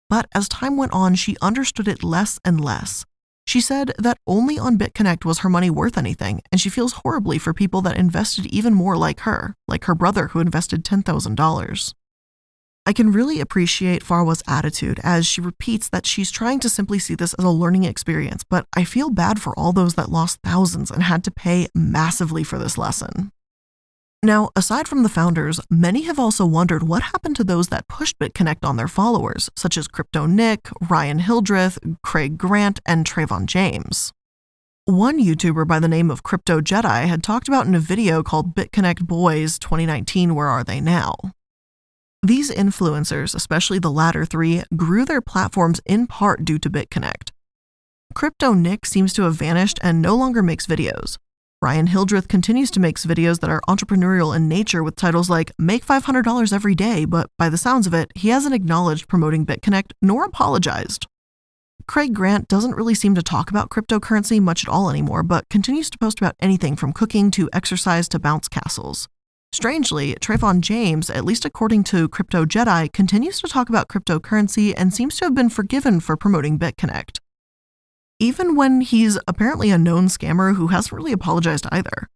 But 0.09 0.27
as 0.35 0.49
time 0.49 0.79
went 0.79 0.93
on, 0.93 1.17
she 1.17 1.37
understood 1.43 1.87
it 1.87 2.03
less 2.03 2.41
and 2.47 2.59
less. 2.59 3.05
She 3.47 3.61
said 3.61 3.93
that 3.99 4.17
only 4.27 4.59
on 4.59 4.79
BitConnect 4.79 5.27
was 5.27 5.41
her 5.41 5.51
money 5.51 5.69
worth 5.69 5.99
anything, 5.99 6.41
and 6.51 6.59
she 6.59 6.71
feels 6.71 6.95
horribly 7.05 7.39
for 7.39 7.53
people 7.53 7.83
that 7.83 7.99
invested 7.99 8.47
even 8.47 8.73
more 8.73 8.97
like 8.97 9.21
her, 9.21 9.55
like 9.67 9.85
her 9.85 9.95
brother 9.95 10.29
who 10.29 10.41
invested 10.41 10.83
$10,000. 10.83 11.95
I 12.88 12.94
can 12.94 13.12
really 13.12 13.38
appreciate 13.38 14.03
Farwa's 14.03 14.42
attitude 14.48 14.98
as 15.05 15.27
she 15.27 15.42
repeats 15.42 15.90
that 15.90 16.07
she's 16.07 16.31
trying 16.31 16.59
to 16.61 16.70
simply 16.70 16.98
see 16.98 17.14
this 17.14 17.35
as 17.35 17.44
a 17.44 17.51
learning 17.51 17.85
experience, 17.85 18.44
but 18.44 18.66
I 18.72 18.85
feel 18.85 19.11
bad 19.11 19.42
for 19.42 19.53
all 19.59 19.74
those 19.74 19.92
that 19.96 20.11
lost 20.11 20.40
thousands 20.42 20.90
and 20.90 21.03
had 21.03 21.22
to 21.24 21.31
pay 21.31 21.68
massively 21.74 22.42
for 22.42 22.59
this 22.59 22.79
lesson. 22.79 23.31
Now, 24.22 24.48
aside 24.57 24.88
from 24.88 25.03
the 25.03 25.11
founders, 25.11 25.61
many 25.68 26.05
have 26.05 26.18
also 26.18 26.46
wondered 26.46 26.83
what 26.83 27.03
happened 27.03 27.37
to 27.37 27.44
those 27.44 27.68
that 27.68 27.88
pushed 27.88 28.18
BitConnect 28.18 28.64
on 28.64 28.79
their 28.79 28.88
followers, 28.88 29.51
such 29.55 29.77
as 29.77 29.87
Crypto 29.87 30.24
Nick, 30.24 30.70
Ryan 30.88 31.18
Hildreth, 31.18 31.79
Craig 32.03 32.38
Grant, 32.38 32.81
and 32.87 33.05
Trevon 33.05 33.44
James. 33.44 34.14
One 34.87 35.22
YouTuber 35.22 35.68
by 35.68 35.79
the 35.79 35.88
name 35.88 36.11
of 36.11 36.22
Crypto 36.22 36.62
Jedi 36.62 37.07
had 37.07 37.22
talked 37.22 37.48
about 37.48 37.66
in 37.66 37.74
a 37.74 37.81
video 37.81 38.22
called 38.22 38.55
BitConnect 38.55 39.07
Boys 39.07 39.59
2019 39.59 40.35
Where 40.35 40.48
Are 40.48 40.64
They 40.64 40.81
Now? 40.81 41.14
These 42.22 42.50
influencers, 42.50 43.35
especially 43.35 43.78
the 43.78 43.92
latter 43.92 44.26
three, 44.26 44.64
grew 44.74 45.04
their 45.04 45.20
platforms 45.20 45.81
in 45.87 46.09
part 46.09 46.44
due 46.44 46.59
to 46.59 46.68
BitConnect. 46.68 47.31
Crypto 48.14 48.54
Nick 48.54 48.87
seems 48.87 49.12
to 49.12 49.22
have 49.22 49.37
vanished 49.37 49.78
and 49.83 50.02
no 50.02 50.16
longer 50.16 50.42
makes 50.42 50.66
videos. 50.66 51.16
Ryan 51.62 51.88
Hildreth 51.88 52.26
continues 52.28 52.70
to 52.72 52.81
make 52.81 52.96
videos 52.98 53.40
that 53.40 53.50
are 53.50 53.61
entrepreneurial 53.68 54.35
in 54.35 54.48
nature 54.48 54.83
with 54.83 54.96
titles 54.96 55.31
like 55.31 55.52
Make 55.59 55.87
$500 55.87 56.52
Every 56.52 56.74
Day, 56.74 57.04
but 57.04 57.31
by 57.38 57.48
the 57.48 57.59
sounds 57.59 57.87
of 57.87 57.94
it, 57.94 58.11
he 58.16 58.28
hasn't 58.28 58.54
acknowledged 58.54 59.09
promoting 59.09 59.46
BitConnect 59.46 59.92
nor 60.02 60.24
apologized. 60.24 61.07
Craig 61.87 62.14
Grant 62.14 62.48
doesn't 62.48 62.76
really 62.76 62.94
seem 62.94 63.14
to 63.14 63.22
talk 63.22 63.50
about 63.50 63.70
cryptocurrency 63.70 64.40
much 64.40 64.64
at 64.64 64.68
all 64.68 64.90
anymore, 64.90 65.22
but 65.22 65.48
continues 65.48 65.88
to 65.90 65.98
post 65.98 66.20
about 66.20 66.37
anything 66.40 66.76
from 66.76 66.92
cooking 66.92 67.31
to 67.31 67.48
exercise 67.52 68.09
to 68.09 68.18
bounce 68.18 68.48
castles. 68.48 69.09
Strangely, 69.53 70.15
Trevon 70.17 70.61
James, 70.61 71.11
at 71.11 71.25
least 71.25 71.45
according 71.45 71.85
to 71.85 72.09
Crypto 72.09 72.45
Jedi, 72.45 72.93
continues 72.93 73.41
to 73.41 73.49
talk 73.49 73.69
about 73.69 73.89
cryptocurrency 73.89 74.75
and 74.77 74.95
seems 74.95 75.17
to 75.17 75.25
have 75.25 75.35
been 75.35 75.49
forgiven 75.49 76.01
for 76.01 76.17
promoting 76.17 76.59
BitConnect 76.59 77.19
even 78.21 78.57
when 78.57 78.81
he's 78.81 79.19
apparently 79.29 79.71
a 79.71 79.79
known 79.79 80.07
scammer 80.07 80.57
who 80.57 80.69
hasn't 80.69 80.93
really 80.93 81.13
apologized 81.13 81.67
either. 81.71 82.09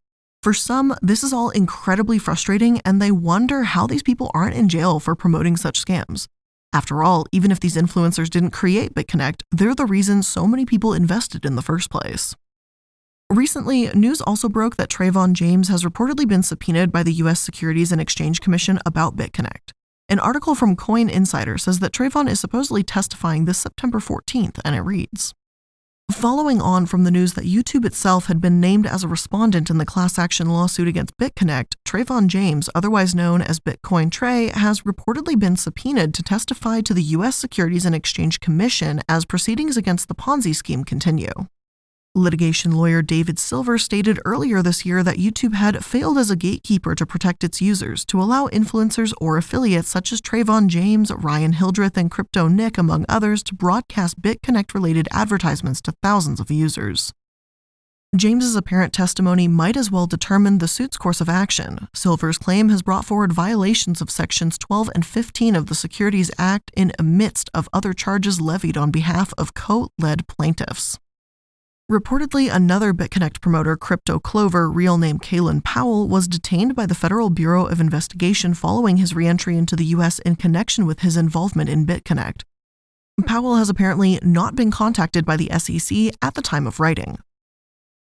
For 0.42 0.52
some, 0.52 0.96
this 1.00 1.22
is 1.22 1.32
all 1.32 1.50
incredibly 1.50 2.18
frustrating, 2.18 2.80
and 2.84 3.00
they 3.00 3.12
wonder 3.12 3.62
how 3.62 3.86
these 3.86 4.02
people 4.02 4.30
aren't 4.34 4.56
in 4.56 4.68
jail 4.68 4.98
for 4.98 5.14
promoting 5.14 5.56
such 5.56 5.84
scams. 5.84 6.26
After 6.72 7.04
all, 7.04 7.26
even 7.30 7.52
if 7.52 7.60
these 7.60 7.76
influencers 7.76 8.28
didn't 8.28 8.50
create 8.50 8.94
BitConnect, 8.94 9.42
they're 9.52 9.74
the 9.74 9.86
reason 9.86 10.22
so 10.22 10.48
many 10.48 10.64
people 10.64 10.94
invested 10.94 11.44
in 11.44 11.54
the 11.54 11.62
first 11.62 11.90
place. 11.90 12.34
Recently, 13.32 13.88
news 13.94 14.20
also 14.20 14.46
broke 14.50 14.76
that 14.76 14.90
Trevon 14.90 15.32
James 15.32 15.68
has 15.68 15.84
reportedly 15.84 16.28
been 16.28 16.42
subpoenaed 16.42 16.92
by 16.92 17.02
the 17.02 17.14
U.S. 17.14 17.40
Securities 17.40 17.90
and 17.90 17.98
Exchange 17.98 18.42
Commission 18.42 18.78
about 18.84 19.16
BitConnect. 19.16 19.70
An 20.10 20.18
article 20.18 20.54
from 20.54 20.76
Coin 20.76 21.08
Insider 21.08 21.56
says 21.56 21.78
that 21.78 21.92
Trevon 21.92 22.28
is 22.28 22.38
supposedly 22.38 22.82
testifying 22.82 23.46
this 23.46 23.56
September 23.56 24.00
14th, 24.00 24.58
and 24.66 24.76
it 24.76 24.82
reads 24.82 25.32
Following 26.10 26.60
on 26.60 26.84
from 26.84 27.04
the 27.04 27.10
news 27.10 27.32
that 27.32 27.46
YouTube 27.46 27.86
itself 27.86 28.26
had 28.26 28.38
been 28.38 28.60
named 28.60 28.86
as 28.86 29.02
a 29.02 29.08
respondent 29.08 29.70
in 29.70 29.78
the 29.78 29.86
class 29.86 30.18
action 30.18 30.50
lawsuit 30.50 30.86
against 30.86 31.16
BitConnect, 31.16 31.76
Trevon 31.88 32.26
James, 32.26 32.68
otherwise 32.74 33.14
known 33.14 33.40
as 33.40 33.60
Bitcoin 33.60 34.10
Trey, 34.10 34.48
has 34.48 34.82
reportedly 34.82 35.38
been 35.38 35.56
subpoenaed 35.56 36.12
to 36.12 36.22
testify 36.22 36.82
to 36.82 36.92
the 36.92 37.02
U.S. 37.16 37.36
Securities 37.36 37.86
and 37.86 37.94
Exchange 37.94 38.40
Commission 38.40 39.00
as 39.08 39.24
proceedings 39.24 39.78
against 39.78 40.08
the 40.08 40.14
Ponzi 40.14 40.54
scheme 40.54 40.84
continue. 40.84 41.32
Litigation 42.14 42.72
lawyer 42.72 43.00
David 43.00 43.38
Silver 43.38 43.78
stated 43.78 44.20
earlier 44.26 44.60
this 44.60 44.84
year 44.84 45.02
that 45.02 45.16
YouTube 45.16 45.54
had 45.54 45.82
failed 45.82 46.18
as 46.18 46.30
a 46.30 46.36
gatekeeper 46.36 46.94
to 46.94 47.06
protect 47.06 47.42
its 47.42 47.62
users 47.62 48.04
to 48.04 48.20
allow 48.20 48.48
influencers 48.48 49.14
or 49.18 49.38
affiliates 49.38 49.88
such 49.88 50.12
as 50.12 50.20
Trevon 50.20 50.66
James, 50.66 51.10
Ryan 51.10 51.54
Hildreth, 51.54 51.96
and 51.96 52.10
Crypto 52.10 52.48
Nick, 52.48 52.76
among 52.76 53.06
others, 53.08 53.42
to 53.44 53.54
broadcast 53.54 54.20
BitConnect 54.20 54.74
related 54.74 55.08
advertisements 55.10 55.80
to 55.80 55.94
thousands 56.02 56.38
of 56.38 56.50
users. 56.50 57.14
James's 58.14 58.56
apparent 58.56 58.92
testimony 58.92 59.48
might 59.48 59.74
as 59.78 59.90
well 59.90 60.06
determine 60.06 60.58
the 60.58 60.68
suit's 60.68 60.98
course 60.98 61.22
of 61.22 61.30
action. 61.30 61.88
Silver's 61.94 62.36
claim 62.36 62.68
has 62.68 62.82
brought 62.82 63.06
forward 63.06 63.32
violations 63.32 64.02
of 64.02 64.10
sections 64.10 64.58
12 64.58 64.90
and 64.94 65.06
15 65.06 65.56
of 65.56 65.64
the 65.64 65.74
Securities 65.74 66.30
Act 66.36 66.70
in 66.76 66.92
amidst 66.98 67.48
of 67.54 67.70
other 67.72 67.94
charges 67.94 68.38
levied 68.38 68.76
on 68.76 68.90
behalf 68.90 69.32
of 69.38 69.54
co-led 69.54 70.28
plaintiffs. 70.28 70.98
Reportedly, 71.92 72.50
another 72.50 72.94
BitConnect 72.94 73.42
promoter, 73.42 73.76
Crypto 73.76 74.18
Clover, 74.18 74.70
real 74.70 74.96
name 74.96 75.18
Kalen 75.18 75.62
Powell, 75.62 76.08
was 76.08 76.26
detained 76.26 76.74
by 76.74 76.86
the 76.86 76.94
Federal 76.94 77.28
Bureau 77.28 77.66
of 77.66 77.82
Investigation 77.82 78.54
following 78.54 78.96
his 78.96 79.14
reentry 79.14 79.58
into 79.58 79.76
the 79.76 79.84
U.S. 79.96 80.18
in 80.20 80.36
connection 80.36 80.86
with 80.86 81.00
his 81.00 81.18
involvement 81.18 81.68
in 81.68 81.84
BitConnect. 81.84 82.44
Powell 83.26 83.56
has 83.56 83.68
apparently 83.68 84.18
not 84.22 84.56
been 84.56 84.70
contacted 84.70 85.26
by 85.26 85.36
the 85.36 85.50
SEC 85.58 86.14
at 86.22 86.32
the 86.32 86.40
time 86.40 86.66
of 86.66 86.80
writing. 86.80 87.18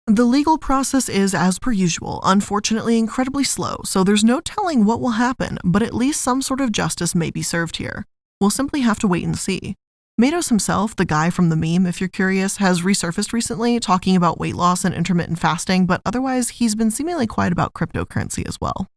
The 0.08 0.26
legal 0.26 0.58
process 0.58 1.08
is, 1.08 1.36
as 1.36 1.60
per 1.60 1.71
usual, 1.71 2.21
unfortunately 2.24 2.98
incredibly 2.98 3.43
slow, 3.43 3.82
so 3.84 4.04
there's 4.04 4.24
no 4.24 4.41
telling 4.41 4.86
what 4.86 5.00
will 5.00 5.12
happen, 5.12 5.60
but 5.63 5.84
at 5.84 5.93
least 5.93 6.21
some 6.21 6.41
sort 6.41 6.60
of 6.60 6.71
justice 6.71 7.13
may 7.13 7.30
be 7.30 7.43
served 7.43 7.78
here. 7.78 8.08
We'll 8.41 8.50
simply 8.50 8.82
have 8.82 8.98
to 8.98 9.08
wait 9.08 9.26
and 9.26 9.38
see. 9.38 9.76
Matos 10.17 10.47
himself, 10.47 10.95
the 10.95 11.04
guy 11.04 11.30
from 11.30 11.49
the 11.49 11.58
meme, 11.58 11.86
if 11.86 11.99
you're 11.99 12.08
curious, 12.08 12.56
has 12.58 12.84
resurfaced 12.84 13.34
recently 13.34 13.82
talking 13.82 14.15
about 14.15 14.39
weight 14.39 14.56
loss 14.56 14.86
and 14.86 14.95
intermittent 14.95 15.39
fasting, 15.39 15.86
but 15.86 16.01
otherwise, 16.06 16.51
he's 16.51 16.73
been 16.73 16.89
seemingly 16.89 17.28
quiet 17.28 17.51
about 17.51 17.73
cryptocurrency 17.73 18.47
as 18.47 18.62
well. 18.62 18.88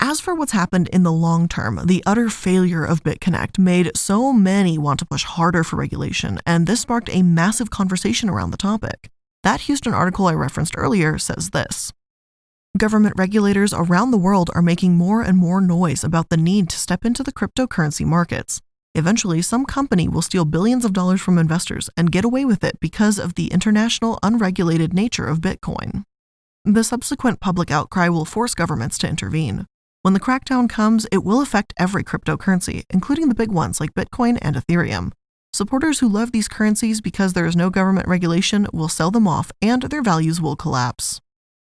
As 0.00 0.18
for 0.18 0.34
what's 0.34 0.52
happened 0.52 0.88
in 0.88 1.02
the 1.02 1.12
long 1.12 1.48
term, 1.48 1.80
the 1.84 2.02
utter 2.06 2.30
failure 2.30 2.82
of 2.82 3.02
BitConnect 3.02 3.58
made 3.58 3.94
so 3.94 4.32
many 4.32 4.78
want 4.78 5.00
to 5.00 5.06
push 5.06 5.24
harder 5.24 5.62
for 5.62 5.76
regulation, 5.76 6.40
and 6.46 6.66
this 6.66 6.80
sparked 6.80 7.10
a 7.12 7.22
massive 7.22 7.68
conversation 7.68 8.30
around 8.30 8.52
the 8.52 8.56
topic. 8.56 9.10
That 9.42 9.62
Houston 9.62 9.92
article 9.92 10.28
I 10.28 10.32
referenced 10.32 10.78
earlier 10.78 11.18
says 11.18 11.50
this 11.50 11.92
Government 12.78 13.16
regulators 13.18 13.74
around 13.74 14.12
the 14.12 14.18
world 14.18 14.50
are 14.54 14.62
making 14.62 14.96
more 14.96 15.20
and 15.20 15.36
more 15.36 15.60
noise 15.60 16.02
about 16.02 16.30
the 16.30 16.38
need 16.38 16.70
to 16.70 16.78
step 16.78 17.04
into 17.04 17.22
the 17.22 17.32
cryptocurrency 17.32 18.06
markets. 18.06 18.62
Eventually, 18.96 19.42
some 19.42 19.66
company 19.66 20.08
will 20.08 20.22
steal 20.22 20.46
billions 20.46 20.82
of 20.82 20.94
dollars 20.94 21.20
from 21.20 21.36
investors 21.36 21.90
and 21.98 22.10
get 22.10 22.24
away 22.24 22.46
with 22.46 22.64
it 22.64 22.80
because 22.80 23.18
of 23.18 23.34
the 23.34 23.48
international, 23.48 24.18
unregulated 24.22 24.94
nature 24.94 25.26
of 25.26 25.42
Bitcoin. 25.42 26.04
The 26.64 26.82
subsequent 26.82 27.38
public 27.38 27.70
outcry 27.70 28.08
will 28.08 28.24
force 28.24 28.54
governments 28.54 28.96
to 28.98 29.08
intervene. 29.08 29.66
When 30.00 30.14
the 30.14 30.20
crackdown 30.20 30.66
comes, 30.66 31.06
it 31.12 31.24
will 31.24 31.42
affect 31.42 31.74
every 31.76 32.04
cryptocurrency, 32.04 32.84
including 32.88 33.28
the 33.28 33.34
big 33.34 33.52
ones 33.52 33.80
like 33.80 33.92
Bitcoin 33.92 34.38
and 34.40 34.56
Ethereum. 34.56 35.12
Supporters 35.52 35.98
who 35.98 36.08
love 36.08 36.32
these 36.32 36.48
currencies 36.48 37.02
because 37.02 37.34
there 37.34 37.46
is 37.46 37.54
no 37.54 37.68
government 37.68 38.08
regulation 38.08 38.66
will 38.72 38.88
sell 38.88 39.10
them 39.10 39.28
off 39.28 39.52
and 39.60 39.82
their 39.82 40.02
values 40.02 40.40
will 40.40 40.56
collapse. 40.56 41.20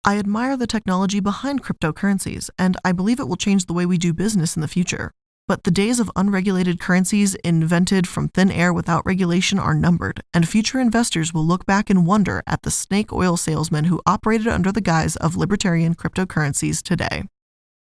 I 0.06 0.18
admire 0.18 0.56
the 0.56 0.66
technology 0.66 1.20
behind 1.20 1.62
cryptocurrencies, 1.62 2.48
and 2.58 2.78
I 2.82 2.92
believe 2.92 3.20
it 3.20 3.28
will 3.28 3.36
change 3.36 3.66
the 3.66 3.74
way 3.74 3.84
we 3.84 3.98
do 3.98 4.14
business 4.14 4.56
in 4.56 4.62
the 4.62 4.68
future. 4.68 5.12
But 5.50 5.64
the 5.64 5.70
days 5.72 5.98
of 5.98 6.08
unregulated 6.14 6.78
currencies 6.78 7.34
invented 7.42 8.06
from 8.06 8.28
thin 8.28 8.52
air 8.52 8.72
without 8.72 9.04
regulation 9.04 9.58
are 9.58 9.74
numbered, 9.74 10.22
and 10.32 10.48
future 10.48 10.78
investors 10.78 11.34
will 11.34 11.44
look 11.44 11.66
back 11.66 11.90
and 11.90 12.06
wonder 12.06 12.40
at 12.46 12.62
the 12.62 12.70
snake 12.70 13.12
oil 13.12 13.36
salesmen 13.36 13.86
who 13.86 14.00
operated 14.06 14.46
under 14.46 14.70
the 14.70 14.80
guise 14.80 15.16
of 15.16 15.34
libertarian 15.34 15.96
cryptocurrencies 15.96 16.80
today. 16.80 17.24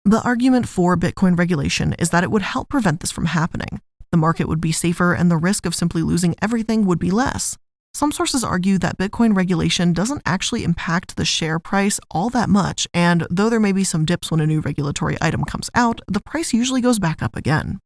The 0.06 0.22
argument 0.22 0.70
for 0.70 0.96
Bitcoin 0.96 1.38
regulation 1.38 1.92
is 2.00 2.12
that 2.12 2.24
it 2.24 2.32
would 2.32 2.42
help 2.42 2.70
prevent 2.70 3.02
this 3.02 3.12
from 3.12 3.26
happening. 3.26 3.82
The 4.12 4.18
market 4.18 4.48
would 4.48 4.62
be 4.62 4.72
safer 4.72 5.14
and 5.14 5.30
the 5.30 5.36
risk 5.36 5.66
of 5.66 5.76
simply 5.76 6.04
losing 6.04 6.36
everything 6.42 6.86
would 6.86 7.00
be 7.00 7.12
less. 7.12 7.58
Some 7.93 8.12
sources 8.12 8.43
argue 8.43 8.77
that 8.80 8.97
Bitcoin 8.97 9.36
regulation 9.36 9.91
doesn't 9.91 10.21
actually 10.25 10.63
impact 10.63 11.17
the 11.17 11.25
share 11.25 11.60
price 11.60 11.99
all 12.10 12.30
that 12.30 12.49
much, 12.49 12.88
and 12.93 13.27
though 13.30 13.49
there 13.49 13.60
may 13.60 13.73
be 13.73 13.84
some 13.84 14.06
dips 14.06 14.32
when 14.32 14.39
a 14.39 14.47
new 14.47 14.62
regulatory 14.62 15.17
item 15.21 15.43
comes 15.43 15.69
out, 15.75 15.99
the 16.08 16.21
price 16.21 16.54
usually 16.54 16.82
goes 16.82 16.99
back 16.99 17.21
up 17.21 17.36
again. 17.36 17.80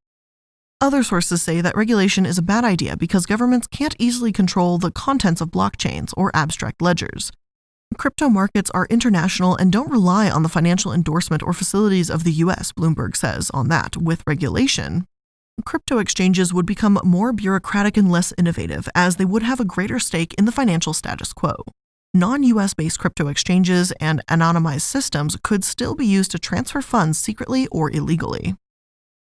Other 0.80 1.04
sources 1.04 1.42
say 1.42 1.62
that 1.62 1.76
regulation 1.76 2.26
is 2.26 2.38
a 2.38 2.44
bad 2.44 2.64
idea 2.64 2.96
because 2.96 3.26
governments 3.26 3.66
can't 3.66 3.96
easily 3.98 4.32
control 4.32 4.78
the 4.78 4.92
contents 4.92 5.42
of 5.42 5.50
blockchains 5.50 6.14
or 6.16 6.32
abstract 6.36 6.82
ledgers. 6.82 7.32
Crypto 7.98 8.30
markets 8.30 8.70
are 8.72 8.88
international 8.90 9.56
and 9.56 9.72
don't 9.72 9.90
rely 9.90 10.30
on 10.30 10.44
the 10.44 10.50
financial 10.50 10.92
endorsement 10.92 11.42
or 11.42 11.54
facilities 11.54 12.10
of 12.10 12.24
the 12.24 12.34
US, 12.34 12.72
Bloomberg 12.72 13.16
says 13.16 13.50
on 13.54 13.70
that. 13.70 13.96
With 13.98 14.24
regulation, 14.28 15.08
crypto 15.64 16.00
exchanges 16.00 16.54
would 16.54 16.66
become 16.66 17.00
more 17.04 17.32
bureaucratic 17.32 17.98
and 17.98 18.12
less 18.12 18.34
innovative, 18.38 18.90
as 18.96 19.16
they 19.16 19.26
would 19.26 19.44
have 19.44 19.60
a 19.60 19.66
greater 19.66 20.00
stake 20.00 20.34
in 20.36 20.46
the 20.46 20.52
financial 20.52 20.94
status 20.94 21.32
quo. 21.34 21.56
Non 22.14 22.44
US 22.44 22.74
based 22.74 23.00
crypto 23.00 23.28
exchanges 23.28 23.92
and 24.00 24.22
anonymized 24.28 24.82
systems 24.82 25.38
could 25.44 25.64
still 25.64 25.96
be 25.96 26.06
used 26.06 26.32
to 26.32 26.40
transfer 26.40 26.82
funds 26.82 27.18
secretly 27.18 27.68
or 27.68 27.92
illegally. 27.92 28.56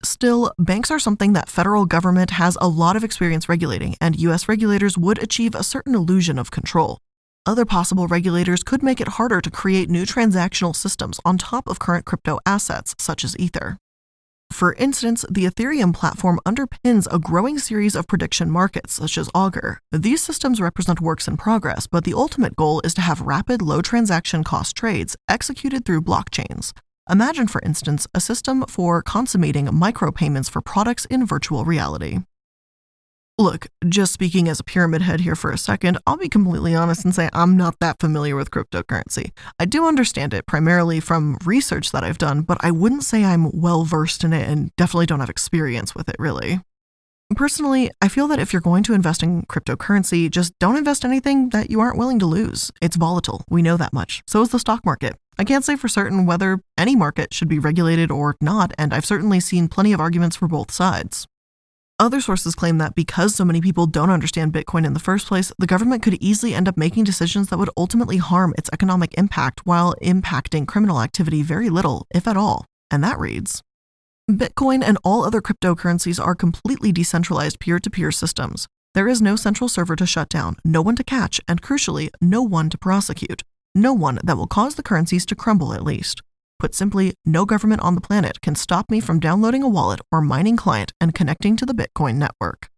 Still, 0.03 0.51
banks 0.57 0.89
are 0.89 0.99
something 0.99 1.33
that 1.33 1.49
federal 1.49 1.85
government 1.85 2.31
has 2.31 2.57
a 2.59 2.67
lot 2.67 2.95
of 2.95 3.03
experience 3.03 3.47
regulating, 3.47 3.95
and 4.01 4.19
US 4.19 4.49
regulators 4.49 4.97
would 4.97 5.21
achieve 5.21 5.55
a 5.55 5.63
certain 5.63 5.95
illusion 5.95 6.39
of 6.39 6.51
control. 6.51 6.97
Other 7.45 7.65
possible 7.65 8.07
regulators 8.07 8.63
could 8.63 8.83
make 8.83 9.01
it 9.01 9.07
harder 9.09 9.41
to 9.41 9.49
create 9.49 9.89
new 9.89 10.03
transactional 10.05 10.75
systems 10.75 11.19
on 11.23 11.37
top 11.37 11.67
of 11.67 11.79
current 11.79 12.05
crypto 12.05 12.39
assets, 12.45 12.93
such 12.99 13.23
as 13.23 13.37
Ether. 13.37 13.77
For 14.51 14.73
instance, 14.73 15.23
the 15.29 15.45
Ethereum 15.45 15.93
platform 15.93 16.39
underpins 16.45 17.07
a 17.09 17.19
growing 17.19 17.57
series 17.57 17.95
of 17.95 18.07
prediction 18.07 18.51
markets, 18.51 18.93
such 18.93 19.17
as 19.17 19.29
Augur. 19.33 19.79
These 19.91 20.21
systems 20.21 20.59
represent 20.59 20.99
works 20.99 21.27
in 21.27 21.37
progress, 21.37 21.87
but 21.87 22.03
the 22.03 22.13
ultimate 22.13 22.55
goal 22.55 22.81
is 22.83 22.93
to 22.95 23.01
have 23.01 23.21
rapid, 23.21 23.61
low 23.61 23.81
transaction 23.81 24.43
cost 24.43 24.75
trades 24.75 25.15
executed 25.29 25.85
through 25.85 26.01
blockchains. 26.01 26.73
Imagine, 27.09 27.47
for 27.47 27.61
instance, 27.61 28.07
a 28.13 28.19
system 28.19 28.65
for 28.67 29.01
consummating 29.01 29.67
micropayments 29.67 30.49
for 30.49 30.61
products 30.61 31.05
in 31.05 31.25
virtual 31.25 31.65
reality. 31.65 32.19
Look, 33.41 33.65
just 33.89 34.13
speaking 34.13 34.47
as 34.47 34.59
a 34.59 34.63
pyramid 34.63 35.01
head 35.01 35.21
here 35.21 35.35
for 35.35 35.51
a 35.51 35.57
second, 35.57 35.97
I'll 36.05 36.15
be 36.15 36.29
completely 36.29 36.75
honest 36.75 37.03
and 37.03 37.15
say 37.15 37.27
I'm 37.33 37.57
not 37.57 37.79
that 37.79 37.97
familiar 37.99 38.35
with 38.35 38.51
cryptocurrency. 38.51 39.31
I 39.59 39.65
do 39.65 39.87
understand 39.87 40.35
it 40.35 40.45
primarily 40.45 40.99
from 40.99 41.39
research 41.43 41.91
that 41.91 42.03
I've 42.03 42.19
done, 42.19 42.43
but 42.43 42.59
I 42.61 42.69
wouldn't 42.69 43.03
say 43.03 43.25
I'm 43.25 43.49
well 43.49 43.83
versed 43.83 44.23
in 44.23 44.31
it 44.31 44.47
and 44.47 44.69
definitely 44.75 45.07
don't 45.07 45.21
have 45.21 45.29
experience 45.31 45.95
with 45.95 46.07
it 46.07 46.17
really. 46.19 46.59
Personally, 47.35 47.89
I 47.99 48.09
feel 48.09 48.27
that 48.27 48.37
if 48.37 48.53
you're 48.53 48.61
going 48.61 48.83
to 48.83 48.93
invest 48.93 49.23
in 49.23 49.41
cryptocurrency, 49.47 50.29
just 50.29 50.53
don't 50.59 50.77
invest 50.77 51.03
anything 51.03 51.49
that 51.49 51.71
you 51.71 51.79
aren't 51.79 51.97
willing 51.97 52.19
to 52.19 52.27
lose. 52.27 52.69
It's 52.79 52.95
volatile. 52.95 53.43
We 53.49 53.63
know 53.63 53.75
that 53.75 53.91
much. 53.91 54.21
So 54.27 54.43
is 54.43 54.49
the 54.49 54.59
stock 54.59 54.85
market. 54.85 55.15
I 55.39 55.45
can't 55.45 55.65
say 55.65 55.75
for 55.77 55.87
certain 55.87 56.27
whether 56.27 56.59
any 56.77 56.95
market 56.95 57.33
should 57.33 57.47
be 57.47 57.57
regulated 57.57 58.11
or 58.11 58.35
not, 58.39 58.71
and 58.77 58.93
I've 58.93 59.03
certainly 59.03 59.39
seen 59.39 59.67
plenty 59.67 59.93
of 59.93 59.99
arguments 59.99 60.35
for 60.35 60.47
both 60.47 60.69
sides. 60.69 61.25
Other 62.01 62.19
sources 62.19 62.55
claim 62.55 62.79
that 62.79 62.95
because 62.95 63.35
so 63.35 63.45
many 63.45 63.61
people 63.61 63.85
don't 63.85 64.09
understand 64.09 64.51
Bitcoin 64.51 64.87
in 64.87 64.95
the 64.95 64.99
first 64.99 65.27
place, 65.27 65.53
the 65.59 65.67
government 65.67 66.01
could 66.01 66.15
easily 66.15 66.55
end 66.55 66.67
up 66.67 66.75
making 66.75 67.03
decisions 67.03 67.49
that 67.49 67.59
would 67.59 67.69
ultimately 67.77 68.17
harm 68.17 68.55
its 68.57 68.71
economic 68.73 69.13
impact 69.19 69.67
while 69.67 69.93
impacting 70.01 70.67
criminal 70.67 70.99
activity 70.99 71.43
very 71.43 71.69
little, 71.69 72.07
if 72.11 72.27
at 72.27 72.35
all. 72.35 72.65
And 72.89 73.03
that 73.03 73.19
reads 73.19 73.61
Bitcoin 74.27 74.81
and 74.83 74.97
all 75.03 75.23
other 75.23 75.41
cryptocurrencies 75.41 76.19
are 76.19 76.33
completely 76.33 76.91
decentralized 76.91 77.59
peer 77.59 77.77
to 77.77 77.89
peer 77.91 78.11
systems. 78.11 78.65
There 78.95 79.07
is 79.07 79.21
no 79.21 79.35
central 79.35 79.69
server 79.69 79.95
to 79.95 80.07
shut 80.07 80.27
down, 80.29 80.55
no 80.65 80.81
one 80.81 80.95
to 80.95 81.03
catch, 81.03 81.39
and 81.47 81.61
crucially, 81.61 82.09
no 82.19 82.41
one 82.41 82.71
to 82.71 82.79
prosecute. 82.79 83.43
No 83.75 83.93
one 83.93 84.17
that 84.23 84.37
will 84.37 84.47
cause 84.47 84.73
the 84.73 84.81
currencies 84.81 85.23
to 85.27 85.35
crumble, 85.35 85.71
at 85.71 85.83
least. 85.83 86.23
Put 86.61 86.75
simply, 86.75 87.15
no 87.25 87.43
government 87.43 87.81
on 87.81 87.95
the 87.95 88.01
planet 88.01 88.39
can 88.41 88.53
stop 88.53 88.91
me 88.91 88.99
from 88.99 89.19
downloading 89.19 89.63
a 89.63 89.67
wallet 89.67 89.99
or 90.11 90.21
mining 90.21 90.57
client 90.57 90.93
and 91.01 91.11
connecting 91.11 91.55
to 91.55 91.65
the 91.65 91.73
Bitcoin 91.73 92.17
network. 92.17 92.69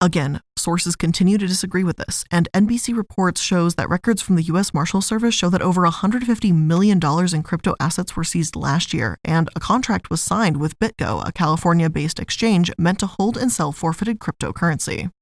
Again, 0.00 0.40
sources 0.56 0.96
continue 0.96 1.38
to 1.38 1.46
disagree 1.46 1.84
with 1.84 1.98
this, 1.98 2.24
and 2.32 2.48
NBC 2.52 2.96
Reports 2.96 3.40
shows 3.40 3.76
that 3.76 3.88
records 3.88 4.20
from 4.20 4.34
the 4.34 4.42
U.S. 4.42 4.74
Marshal 4.74 5.00
Service 5.00 5.36
show 5.36 5.50
that 5.50 5.62
over 5.62 5.82
$150 5.82 6.52
million 6.52 6.98
in 7.32 7.42
crypto 7.44 7.76
assets 7.78 8.16
were 8.16 8.24
seized 8.24 8.56
last 8.56 8.92
year, 8.92 9.18
and 9.22 9.48
a 9.54 9.60
contract 9.60 10.10
was 10.10 10.20
signed 10.20 10.56
with 10.56 10.76
BitGo, 10.80 11.24
a 11.24 11.30
California 11.30 11.88
based 11.88 12.18
exchange 12.18 12.72
meant 12.76 12.98
to 12.98 13.06
hold 13.06 13.36
and 13.36 13.52
sell 13.52 13.70
forfeited 13.70 14.18
cryptocurrency. 14.18 15.12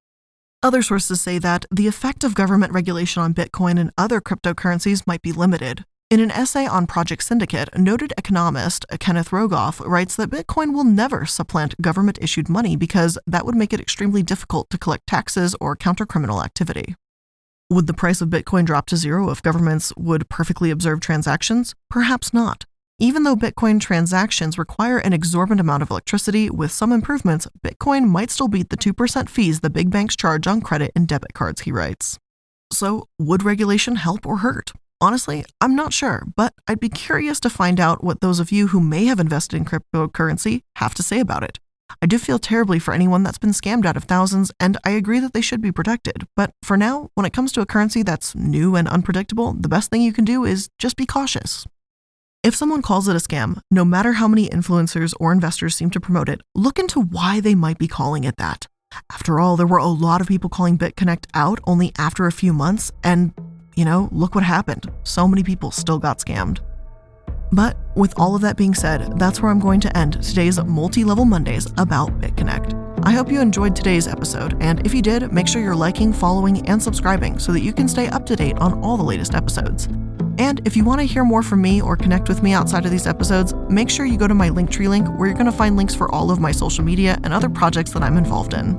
Other 0.62 0.80
sources 0.80 1.20
say 1.20 1.38
that 1.40 1.66
the 1.70 1.86
effect 1.86 2.24
of 2.24 2.34
government 2.34 2.72
regulation 2.72 3.22
on 3.22 3.34
Bitcoin 3.34 3.78
and 3.78 3.90
other 3.98 4.22
cryptocurrencies 4.22 5.06
might 5.06 5.20
be 5.20 5.32
limited, 5.32 5.84
in 6.08 6.20
an 6.20 6.30
essay 6.30 6.66
on 6.66 6.86
Project 6.86 7.24
Syndicate, 7.24 7.68
noted 7.76 8.12
economist 8.16 8.86
Kenneth 9.00 9.30
Rogoff 9.30 9.84
writes 9.84 10.14
that 10.14 10.30
Bitcoin 10.30 10.72
will 10.72 10.84
never 10.84 11.26
supplant 11.26 11.80
government 11.82 12.18
issued 12.22 12.48
money 12.48 12.76
because 12.76 13.18
that 13.26 13.44
would 13.44 13.56
make 13.56 13.72
it 13.72 13.80
extremely 13.80 14.22
difficult 14.22 14.70
to 14.70 14.78
collect 14.78 15.08
taxes 15.08 15.56
or 15.60 15.74
counter 15.74 16.06
criminal 16.06 16.44
activity. 16.44 16.94
Would 17.70 17.88
the 17.88 17.94
price 17.94 18.20
of 18.20 18.28
Bitcoin 18.28 18.64
drop 18.64 18.86
to 18.86 18.96
zero 18.96 19.30
if 19.30 19.42
governments 19.42 19.92
would 19.96 20.28
perfectly 20.28 20.70
observe 20.70 21.00
transactions? 21.00 21.74
Perhaps 21.90 22.32
not. 22.32 22.66
Even 23.00 23.24
though 23.24 23.34
Bitcoin 23.34 23.80
transactions 23.80 24.56
require 24.56 24.98
an 24.98 25.12
exorbitant 25.12 25.60
amount 25.60 25.82
of 25.82 25.90
electricity, 25.90 26.48
with 26.48 26.70
some 26.70 26.92
improvements, 26.92 27.48
Bitcoin 27.64 28.04
might 28.08 28.30
still 28.30 28.46
beat 28.46 28.70
the 28.70 28.76
2% 28.76 29.28
fees 29.28 29.58
the 29.58 29.70
big 29.70 29.90
banks 29.90 30.14
charge 30.14 30.46
on 30.46 30.60
credit 30.60 30.92
and 30.94 31.08
debit 31.08 31.34
cards, 31.34 31.62
he 31.62 31.72
writes. 31.72 32.16
So, 32.72 33.08
would 33.18 33.42
regulation 33.42 33.96
help 33.96 34.24
or 34.24 34.38
hurt? 34.38 34.72
Honestly, 35.00 35.44
I'm 35.60 35.74
not 35.74 35.92
sure, 35.92 36.24
but 36.36 36.54
I'd 36.66 36.80
be 36.80 36.88
curious 36.88 37.38
to 37.40 37.50
find 37.50 37.78
out 37.78 38.02
what 38.02 38.22
those 38.22 38.40
of 38.40 38.50
you 38.50 38.68
who 38.68 38.80
may 38.80 39.04
have 39.06 39.20
invested 39.20 39.56
in 39.56 39.66
cryptocurrency 39.66 40.62
have 40.76 40.94
to 40.94 41.02
say 41.02 41.20
about 41.20 41.42
it. 41.42 41.58
I 42.00 42.06
do 42.06 42.18
feel 42.18 42.38
terribly 42.38 42.78
for 42.78 42.94
anyone 42.94 43.22
that's 43.22 43.38
been 43.38 43.50
scammed 43.50 43.84
out 43.84 43.96
of 43.96 44.04
thousands, 44.04 44.50
and 44.58 44.78
I 44.84 44.90
agree 44.90 45.20
that 45.20 45.34
they 45.34 45.42
should 45.42 45.60
be 45.60 45.70
protected. 45.70 46.26
But 46.34 46.52
for 46.62 46.78
now, 46.78 47.10
when 47.14 47.26
it 47.26 47.34
comes 47.34 47.52
to 47.52 47.60
a 47.60 47.66
currency 47.66 48.02
that's 48.02 48.34
new 48.34 48.74
and 48.74 48.88
unpredictable, 48.88 49.52
the 49.52 49.68
best 49.68 49.90
thing 49.90 50.00
you 50.00 50.14
can 50.14 50.24
do 50.24 50.44
is 50.44 50.70
just 50.78 50.96
be 50.96 51.06
cautious. 51.06 51.66
If 52.42 52.54
someone 52.54 52.80
calls 52.82 53.06
it 53.06 53.16
a 53.16 53.18
scam, 53.18 53.60
no 53.70 53.84
matter 53.84 54.14
how 54.14 54.28
many 54.28 54.48
influencers 54.48 55.12
or 55.20 55.30
investors 55.30 55.74
seem 55.74 55.90
to 55.90 56.00
promote 56.00 56.28
it, 56.28 56.40
look 56.54 56.78
into 56.78 57.00
why 57.00 57.40
they 57.40 57.54
might 57.54 57.78
be 57.78 57.88
calling 57.88 58.24
it 58.24 58.36
that. 58.38 58.66
After 59.12 59.40
all, 59.40 59.56
there 59.56 59.66
were 59.66 59.78
a 59.78 59.86
lot 59.86 60.20
of 60.20 60.28
people 60.28 60.48
calling 60.48 60.78
BitConnect 60.78 61.26
out 61.34 61.60
only 61.64 61.92
after 61.98 62.26
a 62.26 62.32
few 62.32 62.52
months, 62.52 62.92
and 63.04 63.32
you 63.76 63.84
know, 63.84 64.08
look 64.10 64.34
what 64.34 64.42
happened. 64.42 64.90
So 65.04 65.28
many 65.28 65.42
people 65.42 65.70
still 65.70 65.98
got 65.98 66.18
scammed. 66.18 66.58
But 67.52 67.76
with 67.94 68.18
all 68.18 68.34
of 68.34 68.42
that 68.42 68.56
being 68.56 68.74
said, 68.74 69.18
that's 69.18 69.40
where 69.40 69.50
I'm 69.50 69.60
going 69.60 69.80
to 69.80 69.96
end 69.96 70.20
today's 70.22 70.62
multi 70.64 71.04
level 71.04 71.24
Mondays 71.24 71.66
about 71.76 72.18
BitConnect. 72.20 73.04
I 73.04 73.12
hope 73.12 73.30
you 73.30 73.40
enjoyed 73.40 73.76
today's 73.76 74.08
episode, 74.08 74.60
and 74.60 74.84
if 74.84 74.92
you 74.92 75.00
did, 75.00 75.32
make 75.32 75.46
sure 75.46 75.62
you're 75.62 75.76
liking, 75.76 76.12
following, 76.12 76.68
and 76.68 76.82
subscribing 76.82 77.38
so 77.38 77.52
that 77.52 77.60
you 77.60 77.72
can 77.72 77.86
stay 77.86 78.08
up 78.08 78.26
to 78.26 78.34
date 78.34 78.58
on 78.58 78.82
all 78.82 78.96
the 78.96 79.04
latest 79.04 79.34
episodes. 79.34 79.88
And 80.38 80.60
if 80.66 80.76
you 80.76 80.84
want 80.84 81.00
to 81.00 81.06
hear 81.06 81.24
more 81.24 81.42
from 81.42 81.62
me 81.62 81.80
or 81.80 81.96
connect 81.96 82.28
with 82.28 82.42
me 82.42 82.52
outside 82.52 82.84
of 82.84 82.90
these 82.90 83.06
episodes, 83.06 83.54
make 83.70 83.88
sure 83.88 84.06
you 84.06 84.18
go 84.18 84.26
to 84.26 84.34
my 84.34 84.50
Linktree 84.50 84.88
link 84.88 85.06
where 85.16 85.28
you're 85.28 85.36
going 85.36 85.46
to 85.46 85.52
find 85.52 85.76
links 85.76 85.94
for 85.94 86.12
all 86.12 86.30
of 86.30 86.40
my 86.40 86.50
social 86.50 86.84
media 86.84 87.18
and 87.22 87.32
other 87.32 87.48
projects 87.48 87.92
that 87.92 88.02
I'm 88.02 88.16
involved 88.16 88.54
in. 88.54 88.74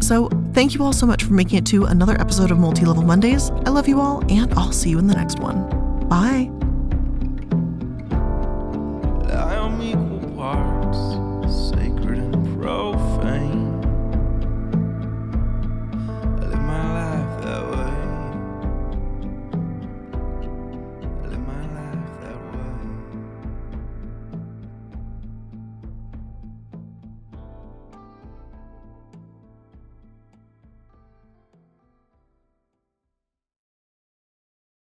So, 0.00 0.28
thank 0.52 0.74
you 0.74 0.82
all 0.82 0.92
so 0.92 1.06
much 1.06 1.24
for 1.24 1.32
making 1.32 1.58
it 1.58 1.66
to 1.66 1.84
another 1.84 2.20
episode 2.20 2.50
of 2.50 2.58
Multi 2.58 2.84
Level 2.84 3.02
Mondays. 3.02 3.50
I 3.50 3.70
love 3.70 3.88
you 3.88 4.00
all, 4.00 4.22
and 4.30 4.52
I'll 4.54 4.72
see 4.72 4.90
you 4.90 4.98
in 4.98 5.06
the 5.06 5.14
next 5.14 5.38
one. 5.38 5.68
Bye. 6.08 6.50